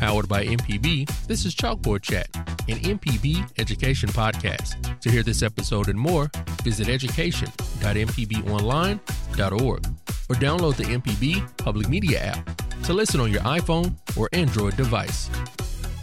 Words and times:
Powered 0.00 0.28
by 0.30 0.46
MPB, 0.46 1.26
this 1.26 1.44
is 1.44 1.54
Chalkboard 1.54 2.00
Chat, 2.00 2.26
an 2.70 2.78
MPB 2.78 3.52
education 3.58 4.08
podcast. 4.08 4.98
To 5.00 5.10
hear 5.10 5.22
this 5.22 5.42
episode 5.42 5.90
and 5.90 6.00
more, 6.00 6.30
visit 6.62 6.88
education.mpbonline.org 6.88 9.86
or 10.30 10.36
download 10.36 10.76
the 10.76 10.84
MPB 10.84 11.56
Public 11.58 11.90
Media 11.90 12.18
app 12.18 12.82
to 12.84 12.94
listen 12.94 13.20
on 13.20 13.30
your 13.30 13.42
iPhone 13.42 13.92
or 14.16 14.30
Android 14.32 14.74
device. 14.74 15.28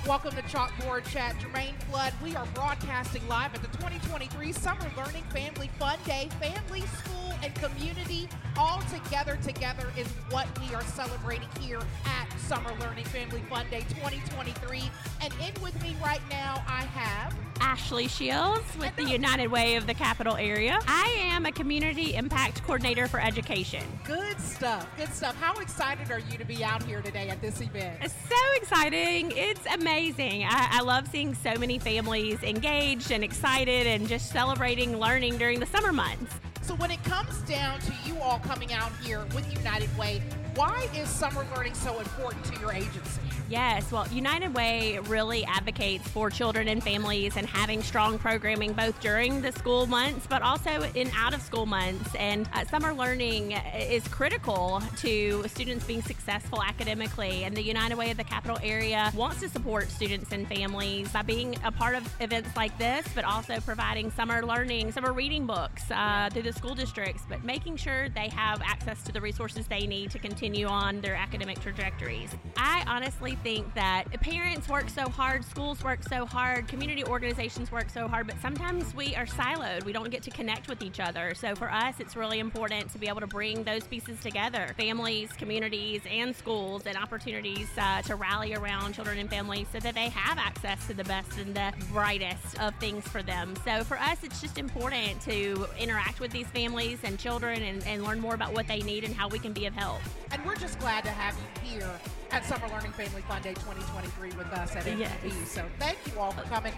Welcome 0.07 0.35
to 0.35 0.43
Chalkboard 0.43 1.11
Chat. 1.11 1.35
Germaine 1.39 1.73
Flood. 1.89 2.13
We 2.23 2.35
are 2.35 2.45
broadcasting 2.53 3.27
live 3.27 3.55
at 3.55 3.63
the 3.63 3.77
2023 3.79 4.51
Summer 4.51 4.91
Learning 4.95 5.23
Family 5.33 5.71
Fun 5.79 5.97
Day. 6.05 6.29
Family, 6.39 6.81
school, 6.81 7.26
and 7.43 7.53
community 7.55 8.27
all 8.57 8.81
together 8.91 9.37
together 9.43 9.91
is 9.97 10.07
what 10.29 10.47
we 10.59 10.73
are 10.73 10.83
celebrating 10.83 11.49
here 11.59 11.79
at 12.05 12.39
Summer 12.39 12.71
Learning 12.79 13.05
Family 13.05 13.41
Fun 13.49 13.65
Day 13.69 13.81
2023. 13.89 14.83
And 15.21 15.33
in 15.33 15.61
with 15.61 15.81
me 15.81 15.95
right 16.03 16.21
now, 16.29 16.63
I 16.67 16.83
have 16.83 17.35
Ashley 17.59 18.07
Shields 18.07 18.63
with 18.79 18.95
the 18.95 19.03
United 19.03 19.47
Way 19.47 19.75
of 19.75 19.87
the 19.87 19.93
Capital 19.93 20.35
Area. 20.35 20.79
I 20.87 21.15
am 21.19 21.45
a 21.45 21.51
Community 21.51 22.15
Impact 22.15 22.63
Coordinator 22.63 23.07
for 23.07 23.19
Education. 23.19 23.83
Good 24.03 24.39
stuff. 24.39 24.87
Good 24.95 25.13
stuff. 25.13 25.35
How 25.39 25.59
excited 25.59 26.11
are 26.11 26.19
you 26.19 26.37
to 26.37 26.45
be 26.45 26.63
out 26.63 26.83
here 26.83 27.01
today 27.01 27.29
at 27.29 27.41
this 27.41 27.61
event? 27.61 27.97
It's 28.01 28.13
so 28.29 28.35
exciting. 28.55 29.31
It's 29.35 29.65
amazing. 29.73 30.43
I, 30.43 30.69
I 30.71 30.81
love 30.81 31.07
seeing 31.07 31.33
so 31.33 31.55
many 31.55 31.79
families 31.79 32.41
engaged 32.43 33.11
and 33.11 33.23
excited 33.23 33.87
and 33.87 34.07
just 34.07 34.31
celebrating 34.31 34.97
learning 34.97 35.37
during 35.37 35.59
the 35.59 35.65
summer 35.65 35.91
months. 35.91 36.33
So, 36.67 36.75
when 36.75 36.91
it 36.91 37.01
comes 37.05 37.37
down 37.43 37.79
to 37.79 37.93
you 38.05 38.19
all 38.19 38.39
coming 38.39 38.73
out 38.73 38.91
here 39.01 39.23
with 39.33 39.49
United 39.55 39.87
Way, 39.97 40.21
why 40.53 40.89
is 40.93 41.07
summer 41.07 41.47
learning 41.55 41.75
so 41.75 41.97
important 41.97 42.43
to 42.43 42.59
your 42.59 42.73
agency? 42.73 43.26
Yes, 43.49 43.89
well, 43.93 44.05
United 44.09 44.53
Way 44.53 44.99
really 45.07 45.45
advocates 45.45 46.05
for 46.09 46.29
children 46.29 46.67
and 46.67 46.83
families 46.83 47.37
and 47.37 47.47
having 47.47 47.81
strong 47.81 48.19
programming 48.19 48.73
both 48.73 48.99
during 48.99 49.41
the 49.41 49.53
school 49.53 49.87
months 49.87 50.27
but 50.27 50.41
also 50.41 50.83
in 50.95 51.09
out 51.15 51.33
of 51.33 51.41
school 51.41 51.65
months. 51.65 52.13
And 52.15 52.49
uh, 52.53 52.65
summer 52.65 52.93
learning 52.93 53.53
is 53.53 54.05
critical 54.09 54.81
to 54.97 55.47
students 55.47 55.85
being 55.85 56.01
successful 56.01 56.61
academically. 56.61 57.45
And 57.45 57.55
the 57.55 57.61
United 57.63 57.97
Way 57.97 58.11
of 58.11 58.17
the 58.17 58.25
capital 58.25 58.57
area 58.61 59.13
wants 59.15 59.39
to 59.39 59.47
support 59.47 59.89
students 59.91 60.33
and 60.33 60.45
families 60.45 61.09
by 61.13 61.21
being 61.21 61.55
a 61.63 61.71
part 61.71 61.95
of 61.95 62.03
events 62.19 62.53
like 62.57 62.77
this, 62.77 63.07
but 63.15 63.23
also 63.23 63.61
providing 63.61 64.11
summer 64.11 64.45
learning, 64.45 64.91
summer 64.91 65.13
reading 65.13 65.45
books 65.45 65.89
uh, 65.91 66.29
through 66.33 66.43
the 66.43 66.53
school 66.53 66.75
districts, 66.75 67.23
but 67.29 67.45
making 67.45 67.77
sure 67.77 68.09
they 68.09 68.27
have 68.27 68.61
access 68.61 69.01
to 69.03 69.13
the 69.13 69.21
resources 69.21 69.67
they 69.67 69.87
need 69.87 70.11
to 70.11 70.19
continue 70.19 70.65
on 70.65 70.99
their 70.99 71.15
academic 71.15 71.61
trajectories. 71.61 72.29
I 72.57 72.83
honestly 72.87 73.36
think 73.43 73.73
that 73.75 74.05
parents 74.21 74.67
work 74.67 74.89
so 74.89 75.09
hard, 75.09 75.45
schools 75.45 75.83
work 75.83 76.03
so 76.03 76.25
hard, 76.25 76.67
community 76.67 77.03
organizations 77.03 77.71
work 77.71 77.89
so 77.89 78.07
hard, 78.07 78.27
but 78.27 78.35
sometimes 78.41 78.93
we 78.93 79.15
are 79.15 79.25
siloed. 79.25 79.83
We 79.85 79.93
don't 79.93 80.09
get 80.09 80.23
to 80.23 80.31
connect 80.31 80.67
with 80.67 80.81
each 80.81 80.99
other. 80.99 81.33
So 81.35 81.55
for 81.55 81.71
us, 81.71 81.95
it's 81.99 82.15
really 82.15 82.39
important 82.39 82.91
to 82.91 82.97
be 82.97 83.07
able 83.07 83.21
to 83.21 83.27
bring 83.27 83.63
those 83.63 83.83
pieces 83.83 84.19
together 84.21 84.73
families, 84.77 85.31
communities, 85.33 86.01
and 86.09 86.35
schools, 86.35 86.83
and 86.85 86.97
opportunities 86.97 87.69
uh, 87.77 88.01
to 88.03 88.15
rally 88.15 88.53
around 88.53 88.93
children 88.93 89.17
and 89.17 89.29
families 89.29 89.67
so 89.71 89.79
that 89.79 89.95
they 89.95 90.09
have 90.09 90.37
access 90.37 90.85
to 90.87 90.93
the 90.93 91.03
best 91.05 91.37
and 91.37 91.55
the 91.55 91.73
brightest 91.91 92.59
of 92.59 92.75
things 92.75 93.07
for 93.07 93.21
them. 93.21 93.53
So 93.63 93.83
for 93.83 93.97
us, 93.97 94.23
it's 94.23 94.41
just 94.41 94.57
important 94.57 95.21
to 95.21 95.67
interact 95.79 96.19
with 96.19 96.31
these 96.31 96.47
families 96.47 96.99
and 97.03 97.17
children 97.17 97.61
and, 97.61 97.85
and 97.85 98.03
learn 98.03 98.19
more 98.19 98.33
about 98.33 98.53
what 98.53 98.67
they 98.67 98.79
need 98.79 99.03
and 99.03 99.13
how 99.13 99.27
we 99.27 99.39
can 99.39 99.53
be 99.53 99.65
of 99.65 99.73
help. 99.73 99.99
And 100.31 100.45
we're 100.45 100.55
just 100.55 100.79
glad 100.79 101.03
to 101.05 101.11
have 101.11 101.35
you 101.63 101.79
here 101.79 101.89
at 102.31 102.45
Summer 102.45 102.67
Learning 102.67 102.91
Family 102.91 103.21
Fun 103.21 103.41
Day 103.41 103.53
2023 103.53 104.29
with 104.31 104.47
us 104.53 104.75
at 104.75 104.83
MPB. 104.83 104.99
Yes. 104.99 105.51
So 105.51 105.63
thank 105.79 105.97
you 106.05 106.19
all 106.19 106.31
for 106.31 106.43
coming. 106.43 106.73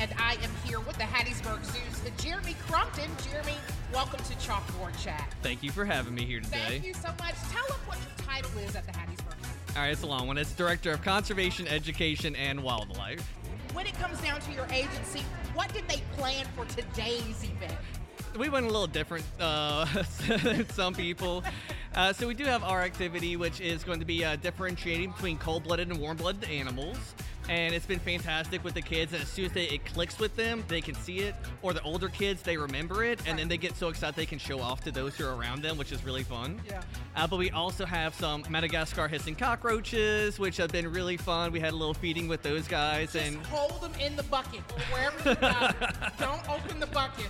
And 0.00 0.10
I 0.18 0.34
am 0.42 0.50
here 0.64 0.80
with 0.80 0.96
the 0.96 1.04
Hattiesburg 1.04 1.64
Zoo's 1.64 2.22
Jeremy 2.22 2.56
Crumpton. 2.66 3.10
Jeremy, 3.28 3.56
welcome 3.92 4.20
to 4.20 4.34
Chalkboard 4.34 4.98
Chat. 5.02 5.34
Thank 5.42 5.62
you 5.62 5.70
for 5.70 5.84
having 5.84 6.14
me 6.14 6.24
here 6.24 6.40
today. 6.40 6.58
Thank 6.66 6.86
you 6.86 6.94
so 6.94 7.08
much. 7.18 7.34
Tell 7.52 7.66
them 7.68 7.78
what 7.86 7.98
your 7.98 8.26
title 8.26 8.50
is 8.58 8.76
at 8.76 8.86
the 8.86 8.92
Hattiesburg 8.92 9.44
Zoo. 9.44 9.76
All 9.76 9.82
right, 9.82 9.92
it's 9.92 10.02
a 10.02 10.06
long 10.06 10.26
one. 10.26 10.38
It's 10.38 10.52
Director 10.52 10.92
of 10.92 11.02
Conservation, 11.02 11.68
Education, 11.68 12.34
and 12.36 12.62
Wildlife. 12.62 13.20
When 13.72 13.86
it 13.86 13.94
comes 13.98 14.20
down 14.20 14.40
to 14.40 14.52
your 14.52 14.66
agency, 14.72 15.22
what 15.54 15.72
did 15.72 15.86
they 15.88 16.02
plan 16.16 16.46
for 16.56 16.64
today's 16.64 17.44
event? 17.44 17.78
We 18.38 18.48
went 18.48 18.66
a 18.66 18.68
little 18.68 18.86
different 18.86 19.24
uh, 19.38 19.84
than 20.42 20.68
some 20.70 20.94
people. 20.94 21.44
Uh, 21.94 22.12
so 22.12 22.26
we 22.28 22.34
do 22.34 22.44
have 22.44 22.62
our 22.62 22.82
activity, 22.82 23.36
which 23.36 23.60
is 23.60 23.82
going 23.82 23.98
to 23.98 24.06
be 24.06 24.24
uh, 24.24 24.36
differentiating 24.36 25.10
between 25.10 25.36
cold-blooded 25.38 25.88
and 25.88 25.98
warm-blooded 25.98 26.48
animals. 26.48 26.96
And 27.50 27.74
it's 27.74 27.84
been 27.84 27.98
fantastic 27.98 28.62
with 28.62 28.74
the 28.74 28.80
kids. 28.80 29.12
And 29.12 29.20
as 29.22 29.28
soon 29.28 29.46
as 29.46 29.52
they, 29.52 29.64
it 29.64 29.84
clicks 29.84 30.20
with 30.20 30.36
them, 30.36 30.62
they 30.68 30.80
can 30.80 30.94
see 30.94 31.18
it. 31.18 31.34
Or 31.62 31.72
the 31.72 31.82
older 31.82 32.08
kids, 32.08 32.42
they 32.42 32.56
remember 32.56 33.02
it. 33.02 33.18
And 33.26 33.36
then 33.36 33.48
they 33.48 33.56
get 33.58 33.76
so 33.76 33.88
excited 33.88 34.14
they 34.14 34.24
can 34.24 34.38
show 34.38 34.60
off 34.60 34.84
to 34.84 34.92
those 34.92 35.16
who 35.16 35.26
are 35.26 35.34
around 35.34 35.60
them, 35.62 35.76
which 35.76 35.90
is 35.90 36.04
really 36.04 36.22
fun. 36.22 36.60
Yeah. 36.68 36.80
Uh, 37.16 37.26
but 37.26 37.40
we 37.40 37.50
also 37.50 37.84
have 37.84 38.14
some 38.14 38.44
Madagascar 38.48 39.08
hissing 39.08 39.34
cockroaches, 39.34 40.38
which 40.38 40.58
have 40.58 40.70
been 40.70 40.92
really 40.92 41.16
fun. 41.16 41.50
We 41.50 41.58
had 41.58 41.72
a 41.72 41.76
little 41.76 41.92
feeding 41.92 42.28
with 42.28 42.42
those 42.42 42.68
guys. 42.68 43.14
Just 43.14 43.26
and 43.26 43.44
hold 43.46 43.80
them 43.80 43.92
in 44.00 44.14
the 44.14 44.22
bucket 44.22 44.60
or 44.72 44.80
wherever 44.94 45.28
you 45.28 45.34
got. 45.40 46.18
Don't 46.18 46.48
open 46.48 46.78
the 46.78 46.86
bucket. 46.86 47.26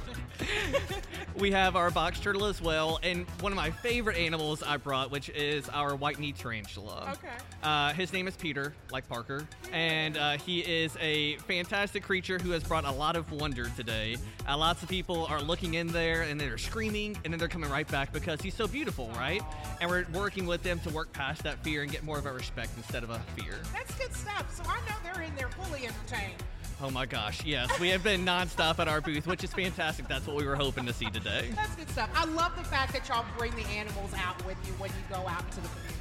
we 1.37 1.51
have 1.51 1.77
our 1.77 1.91
box 1.91 2.21
turtle 2.21 2.45
as 2.45 2.61
well, 2.61 2.99
and 3.03 3.27
one 3.41 3.53
of 3.53 3.57
my 3.57 3.71
favorite 3.71 4.17
animals 4.17 4.63
I 4.63 4.77
brought, 4.77 5.11
which 5.11 5.29
is 5.31 5.69
our 5.71 5.95
white-knee 5.95 6.33
tarantula. 6.33 7.13
Okay. 7.13 7.35
Uh, 7.63 7.93
his 7.93 8.13
name 8.13 8.29
is 8.29 8.37
Peter, 8.37 8.75
like 8.91 9.09
Parker, 9.09 9.47
and 9.73 10.10
uh, 10.17 10.37
he 10.39 10.61
is 10.61 10.97
a 11.01 11.37
fantastic 11.39 12.03
creature 12.03 12.39
who 12.39 12.51
has 12.51 12.63
brought 12.63 12.85
a 12.85 12.91
lot 12.91 13.17
of 13.17 13.31
wonder 13.33 13.69
today. 13.77 14.17
Uh, 14.49 14.57
lots 14.57 14.83
of 14.83 14.89
people 14.89 15.27
are 15.27 15.41
looking 15.41 15.75
in 15.75 15.87
there 15.89 16.23
and 16.23 16.41
they're 16.41 16.59
screaming, 16.59 17.17
and 17.25 17.33
then 17.33 17.39
they're 17.39 17.49
coming 17.49 17.71
right 17.71 17.89
back 17.89 18.13
because 18.13 18.41
he's 18.41 18.55
so 18.55 18.67
beautiful, 18.67 19.09
right? 19.17 19.43
And 19.81 19.91
we're 19.91 20.07
working 20.13 20.47
with 20.47 20.63
them 20.63 20.79
to 20.81 20.91
work 20.91 21.13
past 21.13 21.43
that 21.45 21.63
fear 21.65 21.83
and 21.83 21.91
get 21.91 22.03
more 22.05 22.19
of 22.19 22.27
a 22.27 22.33
respect 22.33 22.73
instead 22.77 23.03
of 23.03 23.11
a 23.11 23.19
fear. 23.37 23.59
That's 23.73 23.95
good 23.99 24.15
stuff. 24.15 24.55
So 24.55 24.63
I 24.69 24.79
know 24.89 24.97
they're 25.03 25.23
in 25.23 25.35
there 25.37 25.49
fully 25.49 25.87
entertained. 25.87 26.43
Oh 26.83 26.89
my 26.91 27.05
gosh, 27.05 27.45
yes, 27.45 27.79
we 27.79 27.91
have 27.91 28.03
been 28.03 28.25
nonstop 28.25 28.79
at 28.79 28.89
our 28.89 29.03
booth, 29.03 29.27
which 29.27 29.45
is 29.45 29.53
fantastic. 29.53 30.09
That's 30.09 30.27
what 30.27 30.37
we 30.37 30.47
were 30.47 30.57
hoping 30.57 30.87
to 30.87 30.95
see 30.95 31.11
today. 31.11 31.51
That's 31.55 31.75
good 31.75 31.91
stuff. 31.91 32.09
I 32.15 32.25
love 32.25 32.57
the 32.57 32.65
fact 32.65 32.95
that 32.95 33.07
y'all 33.07 33.27
bring 33.37 33.55
the 33.55 33.67
animals 33.67 34.13
out 34.17 34.43
with 34.47 34.57
you 34.67 34.73
when 34.75 34.89
you 34.91 34.97
go 35.11 35.29
out 35.29 35.45
into 35.45 35.61
the 35.61 35.69
community. 35.69 36.00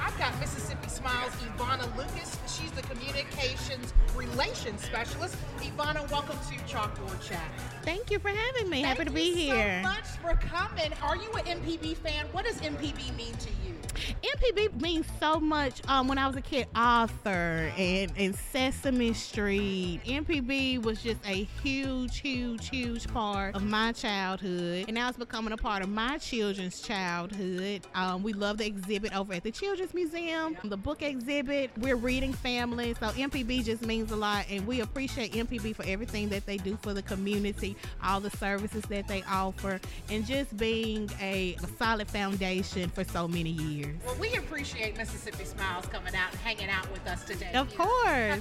I've 0.00 0.18
got 0.18 0.38
Mississippi 0.40 0.88
Smiles 0.88 1.32
Ivana 1.36 1.96
Lucas. 1.96 2.36
She's 2.46 2.70
the 2.72 2.82
communications 2.82 3.92
relations 4.16 4.82
specialist. 4.82 5.36
Ivana, 5.58 6.10
welcome 6.10 6.36
to 6.50 6.54
Chalkboard 6.64 7.20
Chat. 7.26 7.40
Thank 7.82 8.10
you 8.10 8.18
for 8.18 8.28
having 8.28 8.68
me. 8.68 8.82
Happy 8.82 9.04
to 9.04 9.10
be 9.10 9.22
you 9.22 9.34
here. 9.34 9.82
so 9.82 9.88
much 9.88 10.06
for 10.22 10.34
coming. 10.46 10.92
Are 11.02 11.16
you 11.16 11.30
an 11.32 11.60
MPB 11.60 11.96
fan? 11.98 12.26
What 12.32 12.44
does 12.44 12.56
MPB 12.60 13.16
mean 13.16 13.34
to 13.34 13.50
you? 13.66 13.74
MPB 13.94 14.80
means 14.80 15.06
so 15.20 15.38
much. 15.38 15.80
Um, 15.88 16.08
when 16.08 16.18
I 16.18 16.26
was 16.26 16.36
a 16.36 16.40
kid, 16.40 16.66
Arthur 16.74 17.72
and, 17.76 18.12
and 18.16 18.34
Sesame 18.34 19.12
Street. 19.12 20.00
MPB 20.04 20.82
was 20.82 21.02
just 21.02 21.20
a 21.26 21.44
huge, 21.62 22.18
huge, 22.18 22.68
huge 22.68 23.06
part 23.08 23.54
of 23.54 23.62
my 23.62 23.92
childhood, 23.92 24.86
and 24.88 24.94
now 24.94 25.08
it's 25.08 25.18
becoming 25.18 25.52
a 25.52 25.56
part 25.56 25.82
of 25.82 25.88
my 25.88 26.18
children's 26.18 26.80
childhood. 26.80 27.82
Um, 27.94 28.22
we 28.22 28.32
love 28.32 28.58
the 28.58 28.66
exhibit 28.66 29.16
over 29.16 29.34
at 29.34 29.42
the 29.42 29.50
Children's 29.50 29.94
Museum, 29.94 30.56
the 30.64 30.76
book 30.76 31.02
exhibit. 31.02 31.70
We're 31.78 31.96
reading 31.96 32.32
families, 32.32 32.96
so 32.98 33.08
MPB 33.08 33.64
just 33.64 33.84
means 33.84 34.10
a 34.10 34.16
lot, 34.16 34.46
and 34.50 34.66
we 34.66 34.80
appreciate 34.80 35.32
MPB 35.32 35.76
for 35.76 35.84
everything 35.86 36.28
that 36.30 36.46
they 36.46 36.56
do 36.56 36.76
for 36.82 36.94
the 36.94 37.02
community, 37.02 37.76
all 38.02 38.20
the 38.20 38.30
services 38.30 38.82
that 38.88 39.08
they 39.08 39.22
offer, 39.24 39.80
and 40.10 40.26
just 40.26 40.56
being 40.56 41.10
a, 41.20 41.56
a 41.62 41.66
solid 41.78 42.08
foundation 42.08 42.88
for 42.90 43.04
so 43.04 43.28
many 43.28 43.50
years. 43.50 43.83
Well, 44.04 44.16
we 44.20 44.34
appreciate 44.34 44.96
Mississippi 44.96 45.44
Smiles 45.44 45.86
coming 45.86 46.14
out 46.14 46.30
and 46.32 46.40
hanging 46.40 46.68
out 46.68 46.90
with 46.92 47.06
us 47.06 47.24
today. 47.24 47.52
Of 47.54 47.68
here. 47.68 47.78
course. 47.78 48.40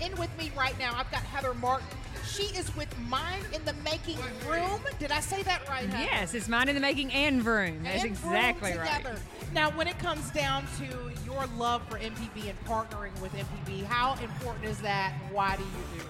In 0.00 0.16
with 0.18 0.36
me 0.38 0.50
right 0.56 0.76
now, 0.78 0.94
I've 0.96 1.10
got 1.10 1.20
Heather 1.22 1.54
Martin. 1.54 1.86
She 2.26 2.44
is 2.56 2.74
with 2.76 2.88
Mind 3.08 3.44
in 3.52 3.64
the 3.64 3.74
Making 3.84 4.18
Room. 4.48 4.80
Did 4.98 5.12
I 5.12 5.20
say 5.20 5.42
that 5.42 5.68
right, 5.68 5.84
Heather? 5.88 6.02
Yes, 6.02 6.34
it's 6.34 6.48
mind 6.48 6.70
in 6.70 6.74
the 6.74 6.80
making 6.80 7.12
and 7.12 7.42
vroom. 7.42 7.82
That's 7.82 8.02
And 8.04 8.12
exactly 8.12 8.72
Room 8.72 8.80
right. 8.80 9.04
Now, 9.52 9.70
when 9.70 9.86
it 9.86 9.98
comes 9.98 10.30
down 10.30 10.64
to 10.78 11.12
your 11.26 11.44
love 11.58 11.82
for 11.90 11.98
MPB 11.98 12.48
and 12.48 12.64
partnering 12.64 13.18
with 13.20 13.32
MPB, 13.34 13.84
how 13.84 14.14
important 14.22 14.64
is 14.64 14.78
that? 14.80 15.12
and 15.24 15.34
Why 15.34 15.56
do 15.56 15.62
you 15.62 15.68
do 15.98 16.00
it? 16.00 16.06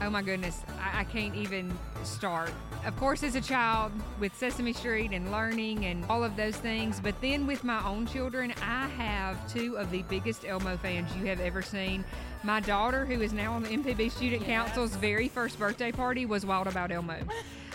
Oh 0.00 0.10
my 0.10 0.22
goodness, 0.22 0.60
I, 0.80 1.00
I 1.00 1.04
can't 1.04 1.34
even 1.34 1.76
start. 2.02 2.50
Of 2.84 2.96
course, 2.96 3.22
as 3.22 3.34
a 3.34 3.40
child 3.40 3.92
with 4.20 4.34
Sesame 4.36 4.72
Street 4.72 5.12
and 5.12 5.30
learning 5.30 5.86
and 5.86 6.04
all 6.06 6.22
of 6.22 6.36
those 6.36 6.56
things, 6.56 7.00
but 7.00 7.18
then 7.20 7.46
with 7.46 7.64
my 7.64 7.82
own 7.86 8.06
children, 8.06 8.52
I 8.60 8.88
have 8.88 9.50
two 9.52 9.76
of 9.78 9.90
the 9.90 10.02
biggest 10.02 10.44
Elmo 10.44 10.76
fans 10.76 11.14
you 11.16 11.26
have 11.26 11.40
ever 11.40 11.62
seen. 11.62 12.04
My 12.42 12.60
daughter, 12.60 13.06
who 13.06 13.22
is 13.22 13.32
now 13.32 13.54
on 13.54 13.62
the 13.62 13.70
MPB 13.70 14.10
Student 14.10 14.44
Council's 14.44 14.94
very 14.96 15.28
first 15.28 15.58
birthday 15.58 15.92
party, 15.92 16.26
was 16.26 16.44
wild 16.44 16.66
about 16.66 16.92
Elmo. 16.92 17.18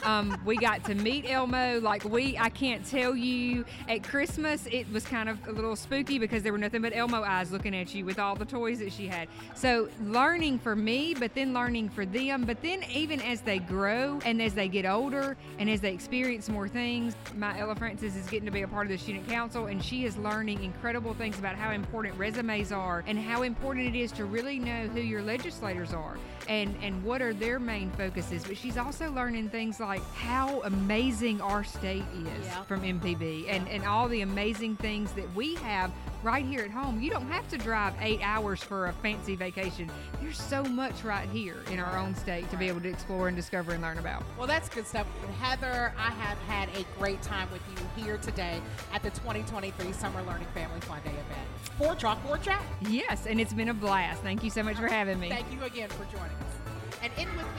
Um, 0.03 0.39
we 0.45 0.57
got 0.57 0.83
to 0.85 0.95
meet 0.95 1.29
Elmo. 1.29 1.79
Like 1.79 2.03
we, 2.05 2.37
I 2.37 2.49
can't 2.49 2.85
tell 2.85 3.15
you. 3.15 3.65
At 3.87 4.03
Christmas, 4.03 4.67
it 4.71 4.91
was 4.91 5.05
kind 5.05 5.29
of 5.29 5.45
a 5.47 5.51
little 5.51 5.75
spooky 5.75 6.19
because 6.19 6.43
there 6.43 6.51
were 6.51 6.57
nothing 6.57 6.81
but 6.81 6.95
Elmo 6.95 7.23
eyes 7.23 7.51
looking 7.51 7.75
at 7.75 7.93
you 7.93 8.05
with 8.05 8.19
all 8.19 8.35
the 8.35 8.45
toys 8.45 8.79
that 8.79 8.91
she 8.91 9.07
had. 9.07 9.27
So 9.55 9.89
learning 10.03 10.59
for 10.59 10.75
me, 10.75 11.13
but 11.13 11.33
then 11.33 11.53
learning 11.53 11.89
for 11.89 12.05
them. 12.05 12.45
But 12.45 12.61
then 12.61 12.83
even 12.91 13.21
as 13.21 13.41
they 13.41 13.59
grow 13.59 14.19
and 14.25 14.41
as 14.41 14.53
they 14.53 14.67
get 14.67 14.85
older 14.85 15.35
and 15.57 15.69
as 15.69 15.81
they 15.81 15.93
experience 15.93 16.49
more 16.49 16.67
things, 16.67 17.15
my 17.35 17.57
Ella 17.59 17.75
Francis 17.75 18.15
is 18.15 18.27
getting 18.27 18.45
to 18.45 18.51
be 18.51 18.61
a 18.61 18.67
part 18.67 18.85
of 18.85 18.91
the 18.91 18.97
student 18.97 19.27
council, 19.27 19.65
and 19.65 19.83
she 19.83 20.05
is 20.05 20.17
learning 20.17 20.63
incredible 20.63 21.13
things 21.13 21.37
about 21.39 21.55
how 21.55 21.71
important 21.71 22.17
resumes 22.17 22.71
are 22.71 23.03
and 23.07 23.19
how 23.19 23.41
important 23.41 23.93
it 23.93 23.99
is 23.99 24.11
to 24.13 24.25
really 24.25 24.59
know 24.59 24.87
who 24.87 25.01
your 25.01 25.21
legislators 25.21 25.93
are 25.93 26.17
and 26.47 26.75
and 26.81 27.03
what 27.03 27.21
are 27.21 27.33
their 27.33 27.59
main 27.59 27.89
focuses. 27.91 28.43
But 28.43 28.57
she's 28.57 28.77
also 28.77 29.11
learning 29.11 29.49
things 29.49 29.79
like 29.79 29.88
how 29.97 30.61
amazing 30.63 31.41
our 31.41 31.63
state 31.63 32.03
is 32.13 32.45
Yeah. 32.45 32.63
from 32.63 32.83
MPB 32.83 33.47
and 33.49 33.67
and 33.67 33.85
all 33.85 34.07
the 34.07 34.21
amazing 34.21 34.75
things 34.77 35.11
that 35.13 35.33
we 35.35 35.55
have 35.55 35.91
right 36.21 36.45
here 36.45 36.61
at 36.61 36.71
home. 36.71 36.99
You 37.01 37.09
don't 37.09 37.27
have 37.29 37.47
to 37.49 37.57
drive 37.57 37.93
eight 38.01 38.19
hours 38.21 38.61
for 38.61 38.87
a 38.87 38.93
fancy 38.93 39.35
vacation. 39.35 39.89
There's 40.21 40.37
so 40.39 40.63
much 40.63 41.03
right 41.03 41.29
here 41.29 41.63
in 41.71 41.79
our 41.79 41.97
own 41.97 42.13
state 42.13 42.49
to 42.51 42.57
be 42.57 42.67
able 42.67 42.81
to 42.81 42.89
explore 42.89 43.29
and 43.29 43.37
discover 43.37 43.71
and 43.71 43.81
learn 43.81 43.97
about. 43.99 44.23
Well, 44.37 44.47
that's 44.47 44.67
good 44.67 44.85
stuff. 44.85 45.07
Heather, 45.39 45.93
I 45.97 46.09
have 46.11 46.37
had 46.39 46.67
a 46.77 46.83
great 46.99 47.21
time 47.21 47.47
with 47.51 47.61
you 47.71 48.03
here 48.03 48.17
today 48.17 48.61
at 48.93 49.01
the 49.01 49.11
2023 49.11 49.93
Summer 49.93 50.21
Learning 50.23 50.47
Family 50.53 50.81
Fun 50.81 50.99
Day 51.05 51.11
event 51.11 51.47
for 51.77 51.95
Chalkboard 51.95 52.41
Chat. 52.43 52.61
Yes, 52.81 53.25
and 53.25 53.39
it's 53.39 53.53
been 53.53 53.69
a 53.69 53.73
blast. 53.73 54.21
Thank 54.21 54.43
you 54.43 54.49
so 54.49 54.61
much 54.61 54.75
for 54.75 54.87
having 54.87 55.19
me. 55.19 55.29
Thank 55.29 55.51
you 55.53 55.63
again 55.63 55.89
for 55.89 56.03
joining 56.05 56.35
us. 56.35 56.58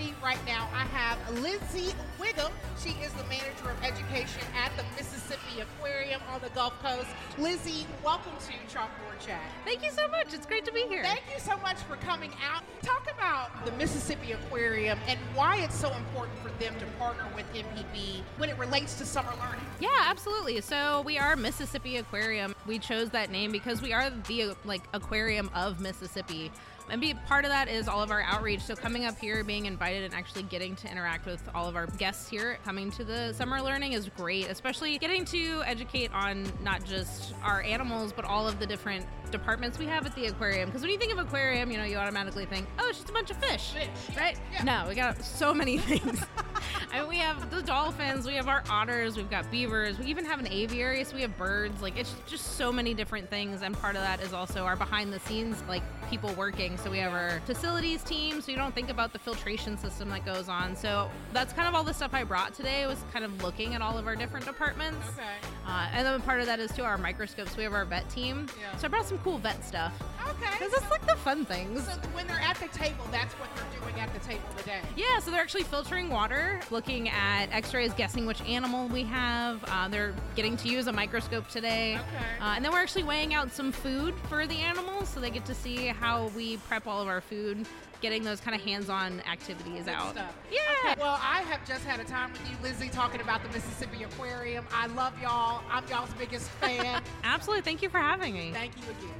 And 0.00 0.08
in 0.08 0.14
with 0.14 0.18
me 0.18 0.22
right 0.22 0.38
now, 0.46 0.68
I 0.72 0.84
have 0.84 1.18
Lizzie 1.40 1.94
Wiggum. 2.18 2.50
She 2.82 2.90
is 3.02 3.12
the 3.12 3.24
manager 3.24 3.70
of 3.70 3.82
education 3.82 4.42
at 4.56 4.72
the 4.76 4.84
Mississippi 4.96 5.60
Aquarium 5.60 6.20
on 6.32 6.40
the 6.40 6.48
Gulf 6.50 6.80
Coast. 6.82 7.08
Lizzie, 7.38 7.86
welcome 8.04 8.32
to 8.46 8.74
Chalkboard 8.74 9.24
Chat. 9.24 9.40
Thank 9.64 9.84
you 9.84 9.90
so 9.90 10.08
much. 10.08 10.32
It's 10.32 10.46
great 10.46 10.64
to 10.64 10.72
be 10.72 10.82
here. 10.88 11.02
Thank 11.02 11.22
you 11.32 11.40
so 11.40 11.56
much 11.58 11.78
for 11.78 11.96
coming 11.96 12.32
out. 12.50 12.62
Talk 12.82 13.10
about 13.12 13.64
the 13.64 13.72
Mississippi 13.72 14.32
Aquarium 14.32 14.98
and 15.06 15.18
why 15.34 15.56
it's 15.56 15.78
so 15.78 15.92
important 15.94 16.38
for 16.38 16.50
them 16.62 16.74
to 16.78 16.86
partner 16.98 17.24
with 17.34 17.46
MPB 17.54 18.22
when 18.38 18.48
it 18.48 18.58
relates 18.58 18.94
to 18.98 19.04
summer 19.04 19.32
learning. 19.40 19.64
Yeah, 19.80 19.88
absolutely. 20.00 20.60
So 20.60 21.02
we 21.02 21.18
are 21.18 21.36
Mississippi 21.36 21.96
Aquarium. 21.98 22.54
We 22.66 22.78
chose 22.78 23.10
that 23.10 23.30
name 23.30 23.52
because 23.52 23.82
we 23.82 23.92
are 23.92 24.10
the 24.10 24.54
like 24.64 24.82
aquarium 24.92 25.50
of 25.54 25.80
Mississippi. 25.80 26.50
And 26.90 27.00
be 27.00 27.14
part 27.14 27.44
of 27.44 27.50
that 27.50 27.68
is 27.68 27.88
all 27.88 28.02
of 28.02 28.10
our 28.10 28.22
outreach. 28.22 28.62
So 28.62 28.74
coming 28.74 29.04
up 29.04 29.18
here, 29.18 29.44
being 29.44 29.66
invited, 29.66 30.04
and 30.04 30.14
actually 30.14 30.42
getting 30.44 30.74
to 30.76 30.90
interact 30.90 31.26
with 31.26 31.42
all 31.54 31.68
of 31.68 31.76
our 31.76 31.86
guests 31.86 32.28
here, 32.28 32.58
coming 32.64 32.90
to 32.92 33.04
the 33.04 33.32
summer 33.32 33.62
learning 33.62 33.92
is 33.92 34.08
great. 34.16 34.48
Especially 34.48 34.98
getting 34.98 35.24
to 35.26 35.62
educate 35.64 36.12
on 36.12 36.44
not 36.62 36.84
just 36.84 37.34
our 37.42 37.62
animals, 37.62 38.12
but 38.12 38.24
all 38.24 38.48
of 38.48 38.58
the 38.58 38.66
different 38.66 39.06
departments 39.30 39.78
we 39.78 39.86
have 39.86 40.04
at 40.04 40.14
the 40.16 40.26
aquarium. 40.26 40.68
Because 40.68 40.82
when 40.82 40.90
you 40.90 40.98
think 40.98 41.12
of 41.12 41.18
aquarium, 41.18 41.70
you 41.70 41.78
know, 41.78 41.84
you 41.84 41.96
automatically 41.96 42.46
think, 42.46 42.66
oh, 42.78 42.88
it's 42.88 42.98
just 42.98 43.10
a 43.10 43.12
bunch 43.12 43.30
of 43.30 43.36
fish, 43.36 43.70
Fish, 43.72 44.16
right? 44.16 44.36
yeah. 44.52 44.64
No, 44.64 44.86
we 44.88 44.94
got 44.94 45.22
so 45.24 45.54
many 45.54 45.78
things. 45.78 46.24
I 46.92 47.00
mean, 47.00 47.08
we 47.08 47.16
have 47.18 47.50
the 47.50 47.62
dolphins, 47.62 48.26
we 48.26 48.34
have 48.34 48.48
our 48.48 48.62
otters, 48.70 49.16
we've 49.16 49.30
got 49.30 49.50
beavers, 49.50 49.98
we 49.98 50.06
even 50.06 50.24
have 50.24 50.40
an 50.40 50.48
aviary, 50.48 51.04
so 51.04 51.14
we 51.14 51.22
have 51.22 51.36
birds. 51.36 51.80
Like 51.82 51.96
it's 51.98 52.14
just 52.26 52.56
so 52.56 52.72
many 52.72 52.94
different 52.94 53.28
things, 53.30 53.62
and 53.62 53.76
part 53.78 53.96
of 53.96 54.02
that 54.02 54.20
is 54.20 54.32
also 54.32 54.64
our 54.64 54.76
behind 54.76 55.12
the 55.12 55.20
scenes, 55.20 55.62
like 55.68 55.82
people 56.10 56.32
working. 56.34 56.76
So 56.78 56.90
we 56.90 56.98
have 56.98 57.12
our 57.12 57.40
facilities 57.46 58.02
team, 58.02 58.40
so 58.40 58.50
you 58.50 58.56
don't 58.56 58.74
think 58.74 58.90
about 58.90 59.12
the 59.12 59.18
filtration 59.18 59.78
system 59.78 60.08
that 60.10 60.24
goes 60.24 60.48
on. 60.48 60.74
So 60.76 61.10
that's 61.32 61.52
kind 61.52 61.68
of 61.68 61.74
all 61.74 61.84
the 61.84 61.94
stuff 61.94 62.12
I 62.14 62.24
brought 62.24 62.54
today 62.54 62.86
was 62.86 62.98
kind 63.12 63.24
of 63.24 63.42
looking 63.42 63.74
at 63.74 63.82
all 63.82 63.96
of 63.98 64.06
our 64.06 64.16
different 64.16 64.46
departments. 64.46 65.06
Okay. 65.16 65.28
Uh, 65.66 65.88
and 65.92 66.06
then 66.06 66.20
part 66.22 66.40
of 66.40 66.46
that 66.46 66.58
is 66.58 66.72
to 66.72 66.82
our 66.82 66.98
microscopes. 66.98 67.56
We 67.56 67.62
have 67.64 67.72
our 67.72 67.84
vet 67.84 68.08
team, 68.10 68.46
Yeah. 68.60 68.76
so 68.76 68.86
I 68.86 68.88
brought 68.88 69.06
some 69.06 69.18
cool 69.18 69.38
vet 69.38 69.64
stuff. 69.64 69.92
Okay. 70.28 70.50
Because 70.58 70.72
it's 70.74 70.90
like 70.90 71.06
the 71.06 71.16
fun 71.16 71.44
things. 71.44 71.84
So 71.86 71.92
when 72.12 72.26
they're 72.26 72.40
at 72.40 72.56
the 72.56 72.68
table, 72.76 73.04
that's 73.12 73.34
what 73.34 73.48
they're 73.54 73.80
doing 73.80 74.00
at 74.00 74.12
the 74.12 74.20
table 74.20 74.42
today. 74.56 74.80
Yeah, 74.96 75.18
so 75.20 75.30
they're 75.30 75.40
actually 75.40 75.62
filtering 75.64 76.08
water, 76.08 76.49
looking 76.70 77.08
at 77.08 77.46
x-rays, 77.52 77.92
guessing 77.94 78.26
which 78.26 78.40
animal 78.42 78.88
we 78.88 79.02
have. 79.04 79.62
Uh, 79.68 79.88
they're 79.88 80.14
getting 80.36 80.56
to 80.58 80.68
use 80.68 80.86
a 80.86 80.92
microscope 80.92 81.48
today. 81.48 81.94
Okay. 81.96 82.24
Uh, 82.40 82.54
and 82.56 82.64
then 82.64 82.72
we're 82.72 82.78
actually 82.80 83.02
weighing 83.04 83.34
out 83.34 83.52
some 83.52 83.72
food 83.72 84.14
for 84.28 84.46
the 84.46 84.56
animals, 84.56 85.08
so 85.08 85.20
they 85.20 85.30
get 85.30 85.44
to 85.46 85.54
see 85.54 85.86
how 85.86 86.28
we 86.36 86.56
prep 86.58 86.86
all 86.86 87.00
of 87.02 87.08
our 87.08 87.20
food, 87.20 87.66
getting 88.00 88.22
those 88.24 88.40
kind 88.40 88.54
of 88.54 88.62
hands-on 88.62 89.20
activities 89.30 89.84
Good 89.84 89.94
out. 89.94 90.12
stuff. 90.12 90.34
Yeah. 90.50 90.60
Okay, 90.90 91.00
Well, 91.00 91.18
I 91.22 91.42
have 91.42 91.66
just 91.66 91.84
had 91.84 92.00
a 92.00 92.04
time 92.04 92.32
with 92.32 92.40
you, 92.50 92.56
Lizzie, 92.62 92.88
talking 92.88 93.20
about 93.20 93.42
the 93.42 93.48
Mississippi 93.50 94.04
Aquarium. 94.04 94.64
I 94.74 94.86
love 94.88 95.12
y'all. 95.20 95.62
I'm 95.70 95.86
y'all's 95.88 96.12
biggest 96.14 96.48
fan. 96.52 97.02
Absolutely. 97.24 97.62
Thank 97.62 97.82
you 97.82 97.88
for 97.90 97.98
having 97.98 98.32
me. 98.34 98.50
Thank 98.52 98.76
you 98.76 98.84
again. 98.84 99.14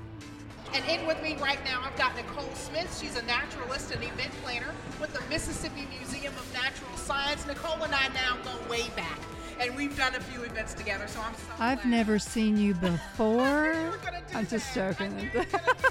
And 0.74 0.84
in 0.88 1.06
with 1.06 1.20
me 1.22 1.36
right 1.40 1.62
now, 1.64 1.82
I've 1.84 1.96
got 1.96 2.14
Nicole 2.16 2.48
Smith. 2.54 2.96
She's 3.00 3.16
a 3.16 3.22
naturalist 3.22 3.90
and 3.92 4.02
event 4.04 4.30
planner 4.42 4.72
with 5.00 5.12
the 5.12 5.20
Mississippi 5.28 5.86
Museum 5.98 6.32
of 6.36 6.52
Natural 6.54 6.96
Science. 6.96 7.46
Nicole 7.46 7.82
and 7.82 7.92
I 7.94 8.08
now 8.08 8.36
go 8.44 8.52
way 8.70 8.84
back, 8.94 9.18
and 9.58 9.74
we've 9.74 9.96
done 9.96 10.14
a 10.14 10.20
few 10.20 10.42
events 10.42 10.74
together. 10.74 11.08
So 11.08 11.20
I'm 11.20 11.34
so 11.34 11.40
I've 11.58 11.82
glad. 11.82 11.90
never 11.90 12.18
seen 12.20 12.56
you 12.56 12.74
before. 12.90 13.72
You 13.74 13.92
I'm 14.38 14.46
just 14.46 14.72
that. 14.74 15.00
I 15.00 15.04
joking. 15.08 15.16
knew 15.16 15.22
you 15.24 15.38
were 15.40 15.44
gonna 15.44 15.74
do 15.74 15.88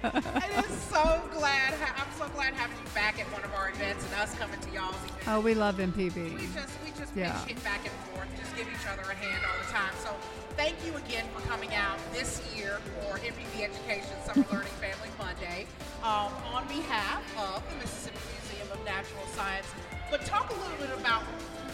that. 0.00 0.58
It 0.58 0.64
is 0.70 0.78
so 0.88 1.20
glad. 1.34 1.74
I'm 1.96 2.12
so 2.18 2.26
glad 2.34 2.54
having 2.54 2.76
you 2.78 2.90
back 2.94 3.20
at 3.20 3.26
one 3.30 3.44
of 3.44 3.52
our 3.54 3.68
events 3.70 4.04
and 4.06 4.14
us 4.22 4.34
coming 4.36 4.58
to 4.58 4.70
y'all's 4.70 4.94
event. 5.04 5.28
Oh, 5.28 5.40
we 5.40 5.52
love 5.54 5.76
MPB. 5.76 6.14
We 6.16 6.46
just 6.54 6.72
we 6.82 6.90
just 6.98 7.14
Yeah. 7.14 7.32
pitch 7.44 7.56
it 7.58 7.64
back 7.64 7.80
and 7.84 7.92
forth, 8.14 8.28
just 8.40 8.56
give 8.56 8.66
each 8.68 8.86
other 8.88 9.02
a 9.10 9.14
hand 9.14 9.42
all 9.44 9.58
the 9.66 9.70
time. 9.70 9.92
So 10.02 10.16
thank 10.56 10.76
you 10.86 10.94
again 10.96 11.24
for 11.34 11.46
coming 11.48 11.74
out 11.74 11.98
this 12.12 12.40
year 12.54 12.78
for 12.94 13.18
MPB 13.18 13.64
Education 13.64 14.14
Summer 14.24 14.46
Learning 14.52 14.70
Family 14.78 15.10
Monday 15.18 15.66
um, 16.02 16.30
on 16.52 16.66
behalf 16.68 17.22
of 17.38 17.62
the 17.70 17.76
Mississippi 17.76 18.18
Museum 18.38 18.70
of 18.72 18.84
Natural 18.84 19.26
Science. 19.34 19.66
But 20.10 20.24
talk 20.24 20.50
a 20.50 20.54
little 20.54 20.76
bit 20.78 20.96
about 20.98 21.22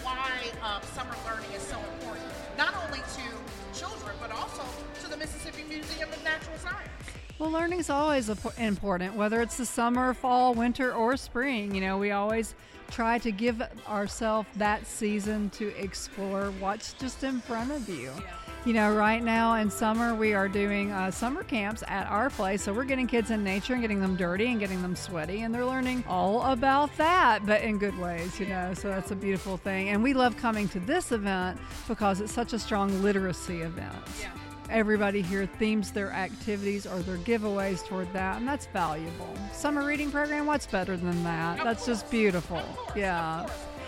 why 0.03 0.31
um, 0.62 0.82
summer 0.94 1.15
learning 1.27 1.50
is 1.55 1.62
so 1.62 1.77
important, 1.94 2.27
not 2.56 2.75
only 2.87 3.00
to 3.00 3.79
children 3.79 4.17
but 4.21 4.32
also 4.32 4.62
to 5.03 5.11
the 5.11 5.17
Mississippi 5.17 5.65
Museum 5.69 6.09
of 6.11 6.25
Natural 6.25 6.56
Science. 6.59 6.88
Well, 7.38 7.50
learning 7.50 7.81
is 7.81 7.91
always 7.91 8.29
important, 8.59 9.15
whether 9.15 9.41
it's 9.41 9.56
the 9.56 9.65
summer, 9.65 10.12
fall, 10.12 10.53
winter, 10.53 10.93
or 10.93 11.17
spring. 11.17 11.75
You 11.75 11.81
know, 11.81 11.97
we 11.97 12.11
always 12.11 12.55
try 12.91 13.19
to 13.19 13.33
give 13.33 13.62
ourselves 13.88 14.49
that 14.56 14.87
season 14.87 15.49
to 15.50 15.69
explore 15.79 16.53
what's 16.61 16.93
just 16.94 17.25
in 17.25 17.41
front 17.41 17.71
of 17.71 17.88
you. 17.88 18.12
You 18.67 18.75
know, 18.75 18.95
right 18.95 19.23
now 19.25 19.55
in 19.55 19.71
summer, 19.71 20.15
we 20.15 20.35
are 20.35 20.47
doing 20.47 20.93
uh, 20.93 21.11
summer 21.11 21.43
camps 21.43 21.83
at 21.88 22.07
our 22.09 22.29
place. 22.29 22.62
So 22.62 22.75
we're 22.75 22.85
getting 22.85 23.07
kids 23.07 23.31
in 23.31 23.43
nature 23.43 23.73
and 23.73 23.81
getting 23.81 24.00
them 24.00 24.17
dirty 24.17 24.49
and 24.49 24.61
getting 24.61 24.83
them 24.83 24.95
sweaty, 24.95 25.40
and 25.40 25.55
they're 25.55 25.64
learning 25.64 26.05
all 26.07 26.43
about 26.43 26.95
that, 26.99 27.47
but 27.47 27.62
in 27.62 27.79
good 27.79 27.99
ways, 27.99 28.38
you 28.38 28.45
know. 28.47 28.75
So 28.75 28.88
that's 28.88 29.12
a 29.12 29.17
beautiful 29.17 29.57
thing. 29.57 29.88
And 29.88 30.02
we 30.02 30.12
love 30.12 30.37
coming 30.37 30.69
to 30.69 30.81
this 30.81 31.11
event 31.11 31.59
because 31.88 32.21
it's 32.21 32.33
such 32.33 32.52
a 32.52 32.59
strong 32.59 33.02
literacy 33.02 33.62
event 33.62 33.95
Yeah. 34.21 34.29
everybody 34.69 35.23
here 35.23 35.47
themes 35.47 35.90
their 35.90 36.12
activities 36.12 36.87
or 36.87 36.99
their 37.00 37.17
giveaways 37.17 37.85
toward 37.87 38.12
that, 38.12 38.37
and 38.37 38.47
that's 38.47 38.67
valuable. 38.67 39.35
Summer 39.55 39.87
reading 39.87 40.11
program, 40.11 40.45
what's 40.45 40.67
better 40.67 40.99
than 40.99 41.25
that? 41.25 41.59
Of 41.61 41.64
that's 41.64 41.87
just 41.87 42.11
beautiful. 42.11 42.61
Course, 42.61 42.97
yeah. 42.97 43.47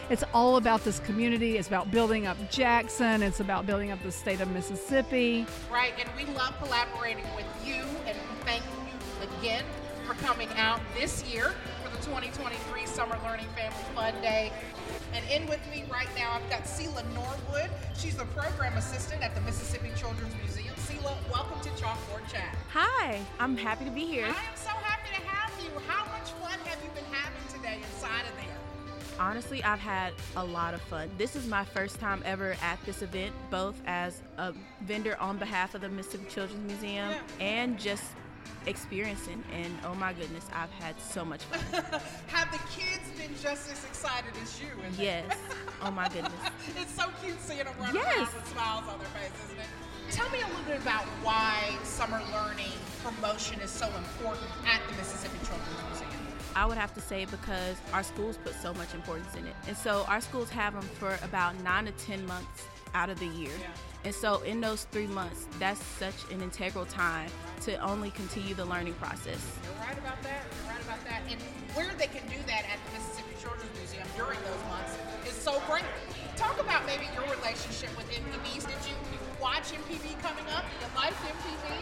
Course. 0.09 0.23
It's 0.23 0.31
all 0.35 0.57
about 0.57 0.85
this 0.85 0.99
community. 1.01 1.59
It's 1.59 1.69
about 1.69 1.91
building 1.91 2.27
up 2.27 2.37
Jackson. 2.51 3.23
It's 3.23 3.41
about 3.41 3.67
building 3.67 3.91
up 3.91 4.03
the 4.03 4.13
state 4.13 4.41
of 4.41 4.51
Mississippi. 4.51 5.47
Right, 5.71 5.93
and 5.99 6.09
we 6.17 6.33
love 6.35 6.55
collaborating 6.63 7.25
with 7.37 7.47
you, 7.65 7.83
and 8.07 8.17
we 8.17 8.45
thank 8.45 8.63
you 8.65 9.29
again 9.39 9.65
for 10.07 10.15
coming 10.15 10.49
out 10.57 10.81
this 10.99 11.25
year 11.25 11.55
for 11.83 11.91
the 11.91 12.03
2023 12.05 12.87
Summer 12.87 13.19
Learning 13.25 13.47
Family 13.57 13.85
Fun 13.95 14.15
Day. 14.21 14.53
And 15.15 15.25
in 15.31 15.47
with 15.49 15.61
me 15.71 15.85
right 15.91 16.09
now, 16.17 16.33
I've 16.33 16.51
got 16.51 16.65
Sela 16.65 17.05
Norwood. 17.15 17.71
She's 17.97 18.17
the 18.17 18.25
program 18.27 18.77
assistant 18.77 19.23
at 19.23 19.35
the 19.35 19.41
Mississippi 19.43 19.91
Children's 19.97 20.35
Museum. 20.37 20.75
Sela, 20.77 21.15
welcome 21.31 21.61
to 21.61 21.69
Chalkboard 21.71 22.31
Chat. 22.33 22.57
Hi, 22.73 23.21
I'm 23.39 23.57
happy 23.57 23.85
to 23.85 23.91
be 23.91 24.07
here. 24.07 24.25
I 24.25 24.29
am 24.29 24.57
so 24.57 24.71
Honestly, 29.27 29.63
I've 29.63 29.79
had 29.79 30.15
a 30.35 30.45
lot 30.45 30.75
of 30.75 30.81
fun. 30.83 31.09
This 31.17 31.37
is 31.37 31.47
my 31.47 31.65
first 31.65 32.01
time 32.01 32.23
ever 32.25 32.57
at 32.61 32.85
this 32.85 33.03
event, 33.03 33.33
both 33.53 33.81
as 33.87 34.21
a 34.37 34.53
vendor 34.83 35.17
on 35.21 35.39
behalf 35.39 35.77
of 35.77 35.81
the 35.81 35.89
Mississippi 35.89 36.25
Children's 36.29 36.67
Museum 36.67 37.11
Yeah. 37.11 37.21
and 37.47 37.79
just 37.79 38.03
experiencing. 38.67 39.45
And 39.55 39.73
oh 39.85 39.95
my 39.95 40.13
goodness, 40.13 40.45
I've 40.53 40.73
had 40.73 41.01
so 41.01 41.25
much 41.25 41.43
fun. 41.45 41.83
have 42.27 42.51
the 42.51 42.59
kids 42.77 43.09
been 43.17 43.31
just 43.41 43.71
as 43.71 43.85
excited 43.85 44.33
as 44.43 44.61
you? 44.61 44.67
yes. 44.99 45.25
Oh 45.83 45.93
my 45.93 46.09
goodness. 46.15 46.33
it's 46.81 46.93
so 46.93 47.05
cute 47.23 47.41
seeing 47.41 47.59
them 47.61 47.69
run 47.79 47.97
around 47.97 48.27
with 48.35 48.49
smiles 48.49 48.85
on 48.91 48.99
their 48.99 49.07
faces, 49.15 49.45
isn't 49.47 49.59
it? 49.61 49.67
Tell 50.11 50.29
me 50.31 50.41
a 50.43 50.47
little 50.49 50.65
bit 50.67 50.81
about 50.83 51.05
why 51.23 51.77
summer 51.85 52.21
learning 52.33 52.73
promotion 53.05 53.61
is 53.61 53.71
so 53.71 53.87
important 53.87 54.49
at 54.67 54.81
the 54.91 54.97
Mississippi 54.97 55.39
Children's 55.47 55.79
Museum. 55.91 56.11
I 56.55 56.67
would 56.67 56.79
have 56.79 56.95
to 56.95 57.01
say 57.01 57.25
because 57.25 57.77
our 57.93 58.03
schools 58.03 58.39
put 58.45 58.55
so 58.55 58.75
much 58.75 58.95
importance 58.95 59.35
in 59.35 59.47
it. 59.47 59.55
And 59.69 59.77
so 59.77 60.05
our 60.09 60.21
schools 60.21 60.51
have 60.51 60.75
them 60.75 60.83
for 60.83 61.19
about 61.25 61.59
nine 61.63 61.87
to 61.87 61.93
10 61.93 62.27
months 62.27 62.67
out 62.95 63.11
of 63.11 63.19
the 63.19 63.27
year. 63.27 63.53
And 64.05 64.15
so 64.15 64.43
in 64.43 64.61
those 64.61 64.85
three 64.91 65.07
months, 65.07 65.47
that's 65.59 65.83
such 65.83 66.15
an 66.33 66.43
integral 66.43 66.85
time 66.87 67.31
to 67.63 67.77
only 67.79 68.11
continue 68.11 68.55
the 68.55 68.65
learning 68.65 68.95
process. 68.95 69.41
You're 69.63 69.87
right 69.87 69.97
about 69.97 70.21
that. 70.23 70.43
You're 70.59 70.73
right 70.73 70.83
about 70.83 71.05
that. 71.05 71.23
And 71.31 71.41
where 71.75 71.93
they 71.97 72.09
can 72.09 72.27
do 72.27 72.39
that 72.47 72.65
at 72.67 72.79
the 72.85 72.99
Mississippi 72.99 73.35
Children's 73.41 73.79
Museum 73.79 74.07
during 74.17 74.39
those 74.41 74.63
months 74.69 74.99
is 75.27 75.35
so 75.35 75.63
great. 75.69 75.85
Talk 76.37 76.61
about 76.61 76.85
maybe 76.87 77.07
your 77.15 77.23
relationship 77.37 77.97
with 77.97 78.11
MPBs. 78.11 78.67
Did 78.67 78.83
you 78.89 78.97
watch 79.41 79.71
MPB 79.71 80.21
coming 80.21 80.47
up? 80.53 80.65
You 80.81 80.87
liked 80.97 81.17
MPB? 81.23 81.77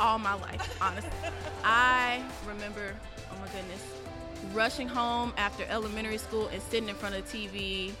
All 0.00 0.18
my 0.18 0.34
life, 0.34 0.78
honestly. 0.80 1.10
I 1.64 2.22
remember, 2.46 2.94
oh 3.30 3.36
my 3.40 3.46
goodness, 3.48 3.84
rushing 4.52 4.88
home 4.88 5.32
after 5.36 5.64
elementary 5.64 6.18
school 6.18 6.48
and 6.48 6.62
sitting 6.62 6.88
in 6.88 6.94
front 6.94 7.14
of 7.14 7.30
the 7.30 7.48
TV 7.48 7.92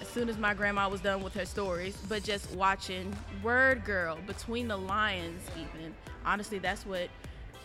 as 0.00 0.08
soon 0.08 0.28
as 0.28 0.38
my 0.38 0.54
grandma 0.54 0.88
was 0.88 1.00
done 1.00 1.22
with 1.22 1.34
her 1.34 1.44
stories, 1.44 1.96
but 2.08 2.22
just 2.22 2.50
watching 2.52 3.14
Word 3.42 3.84
Girl, 3.84 4.18
Between 4.26 4.68
the 4.68 4.76
Lions, 4.76 5.42
even. 5.56 5.94
Honestly, 6.24 6.58
that's 6.58 6.86
what 6.86 7.08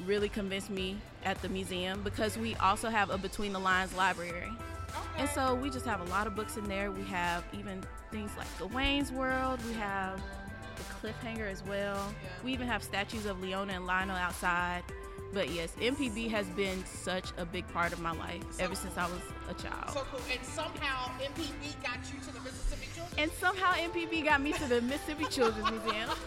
really 0.06 0.30
convinced 0.30 0.70
me 0.70 0.98
at 1.24 1.42
the 1.42 1.50
museum 1.50 2.02
because 2.04 2.38
we 2.38 2.56
also 2.56 2.90
have 2.90 3.10
a 3.10 3.18
Between 3.18 3.54
the 3.54 3.60
Lions 3.60 3.96
library. 3.96 4.52
And 5.18 5.30
so 5.30 5.56
we 5.56 5.70
just 5.70 5.86
have 5.86 6.02
a 6.02 6.06
lot 6.06 6.28
of 6.28 6.36
books 6.36 6.58
in 6.58 6.66
there. 6.66 6.92
We 6.92 7.04
have 7.04 7.44
even 7.54 7.84
things 8.12 8.32
like 8.38 8.48
the 8.58 8.68
Gawain's 8.68 9.12
Word. 9.12 9.58
We 9.68 9.74
have 9.74 10.22
the 10.76 11.08
Cliffhanger 11.08 11.50
as 11.50 11.64
well. 11.64 12.14
We 12.44 12.54
even 12.54 12.68
have 12.68 12.84
statues 12.84 13.26
of 13.26 13.42
Leona 13.42 13.74
and 13.74 13.86
Lionel 13.86 14.16
outside. 14.16 14.84
But 15.36 15.52
yes, 15.52 15.74
MPB 15.82 16.30
has 16.32 16.48
been 16.56 16.86
such 16.86 17.34
a 17.38 17.44
big 17.44 17.68
part 17.74 17.92
of 17.92 18.00
my 18.00 18.14
life 18.14 18.42
ever 18.58 18.74
since 18.74 18.98
I 18.98 19.04
was 19.04 19.20
a 19.50 19.54
child. 19.62 19.90
So 19.92 20.08
cool. 20.10 20.22
And 20.32 20.40
somehow 20.48 21.12
MPB 21.20 21.76
got 21.84 22.00
you 22.08 22.24
to 22.24 22.32
the 22.34 22.40
Mississippi 22.40 22.88
Children's 22.96 23.20
Museum. 23.20 23.20
And 23.20 23.32
somehow 23.34 23.74
MPB 23.74 24.24
got 24.24 24.40
me 24.42 24.54
to 24.54 24.64
the 24.64 24.80
Mississippi 24.82 25.26
Children's 25.26 25.70
Museum. 25.70 26.10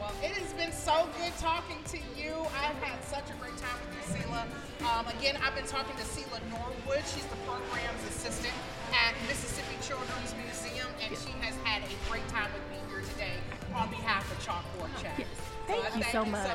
Well, 0.00 0.16
it 0.24 0.32
has 0.32 0.48
been 0.56 0.72
so 0.72 1.04
good 1.20 1.36
talking 1.36 1.76
to 1.92 1.98
you. 2.16 2.32
I've 2.56 2.72
had 2.80 3.04
such 3.04 3.28
a 3.28 3.36
great 3.36 3.52
time 3.60 3.76
with 3.84 3.92
you, 4.16 4.16
Sela. 4.16 4.48
Um, 4.88 5.04
again, 5.12 5.36
I've 5.44 5.52
been 5.54 5.68
talking 5.68 5.92
to 5.92 6.02
Sela 6.08 6.40
Norwood. 6.48 7.04
She's 7.04 7.28
the 7.28 7.36
program's 7.44 8.00
assistant 8.08 8.54
at 8.96 9.12
Mississippi 9.28 9.76
Children's 9.84 10.32
Museum, 10.40 10.88
and 11.04 11.12
she 11.20 11.36
has 11.44 11.52
had 11.68 11.84
a 11.84 11.92
great 12.08 12.26
time 12.32 12.48
with 12.56 12.64
me 12.72 12.80
here 12.88 13.04
today 13.12 13.36
on 13.76 13.90
behalf 13.92 14.24
of 14.32 14.40
Chalkboard 14.40 14.88
Chat. 15.04 15.20
Yes. 15.20 15.28
Thank 15.68 15.84
Uh, 15.84 15.98
you 15.98 16.04
so 16.04 16.24
much. 16.24 16.48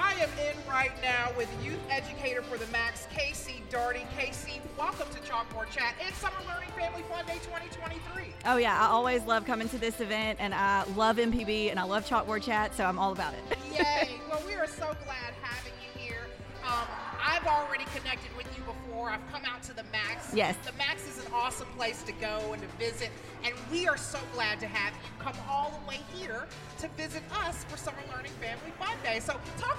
I 0.00 0.12
am 0.14 0.30
in 0.38 0.54
right 0.70 0.92
now 1.02 1.32
with 1.36 1.48
youth 1.64 1.80
educator 1.90 2.40
for 2.42 2.56
the 2.56 2.70
Max, 2.70 3.08
Casey 3.12 3.64
Darty. 3.68 4.06
Casey, 4.16 4.60
welcome 4.78 5.08
to 5.10 5.18
Chalkboard 5.20 5.70
Chat. 5.70 5.94
It's 6.00 6.16
Summer 6.18 6.36
Learning 6.46 6.68
Family 6.76 7.02
Fun 7.02 7.26
Day 7.26 7.38
2023. 7.42 8.32
Oh 8.46 8.58
yeah, 8.58 8.80
I 8.80 8.86
always 8.86 9.24
love 9.24 9.44
coming 9.44 9.68
to 9.70 9.78
this 9.78 10.00
event, 10.00 10.38
and 10.40 10.54
I 10.54 10.84
love 10.94 11.16
MPB 11.16 11.70
and 11.70 11.80
I 11.80 11.82
love 11.82 12.06
Chalkboard 12.06 12.44
Chat, 12.44 12.76
so 12.76 12.84
I'm 12.84 12.96
all 12.98 13.10
about 13.10 13.34
it. 13.34 13.58
Yay! 13.72 14.20
Well, 14.30 14.40
we 14.46 14.54
are 14.54 14.68
so 14.68 14.94
glad 15.04 15.34
having 15.42 15.72
you 15.82 16.00
here. 16.00 16.28
Um, 16.64 16.86
I've 17.20 17.46
already 17.46 17.84
connected 17.96 18.34
with 18.36 18.46
you 18.56 18.62
before. 18.62 19.10
I've 19.10 19.32
come 19.32 19.42
out 19.44 19.62
to 19.64 19.74
the 19.74 19.84
Max. 19.90 20.32
Yes. 20.32 20.56
The 20.64 20.72
Max 20.78 21.08
is 21.08 21.24
an 21.24 21.32
awesome 21.32 21.68
place 21.76 22.02
to 22.04 22.12
go 22.12 22.52
and 22.52 22.62
to 22.62 22.68
visit, 22.78 23.10
and 23.44 23.54
we 23.70 23.88
are 23.88 23.96
so 23.96 24.18
glad 24.32 24.60
to 24.60 24.66
have 24.66 24.92
you 24.94 25.10
come 25.18 25.34
all 25.48 25.72
the 25.80 25.88
way 25.88 26.00
here 26.14 26.46
to 26.78 26.88
visit 26.88 27.22
us 27.44 27.64
for 27.64 27.76
Summer 27.76 27.98
Learning 28.14 28.32
Family 28.40 28.72
Fun 28.78 28.96
Day. 29.02 29.20
So, 29.20 29.34
talk 29.58 29.77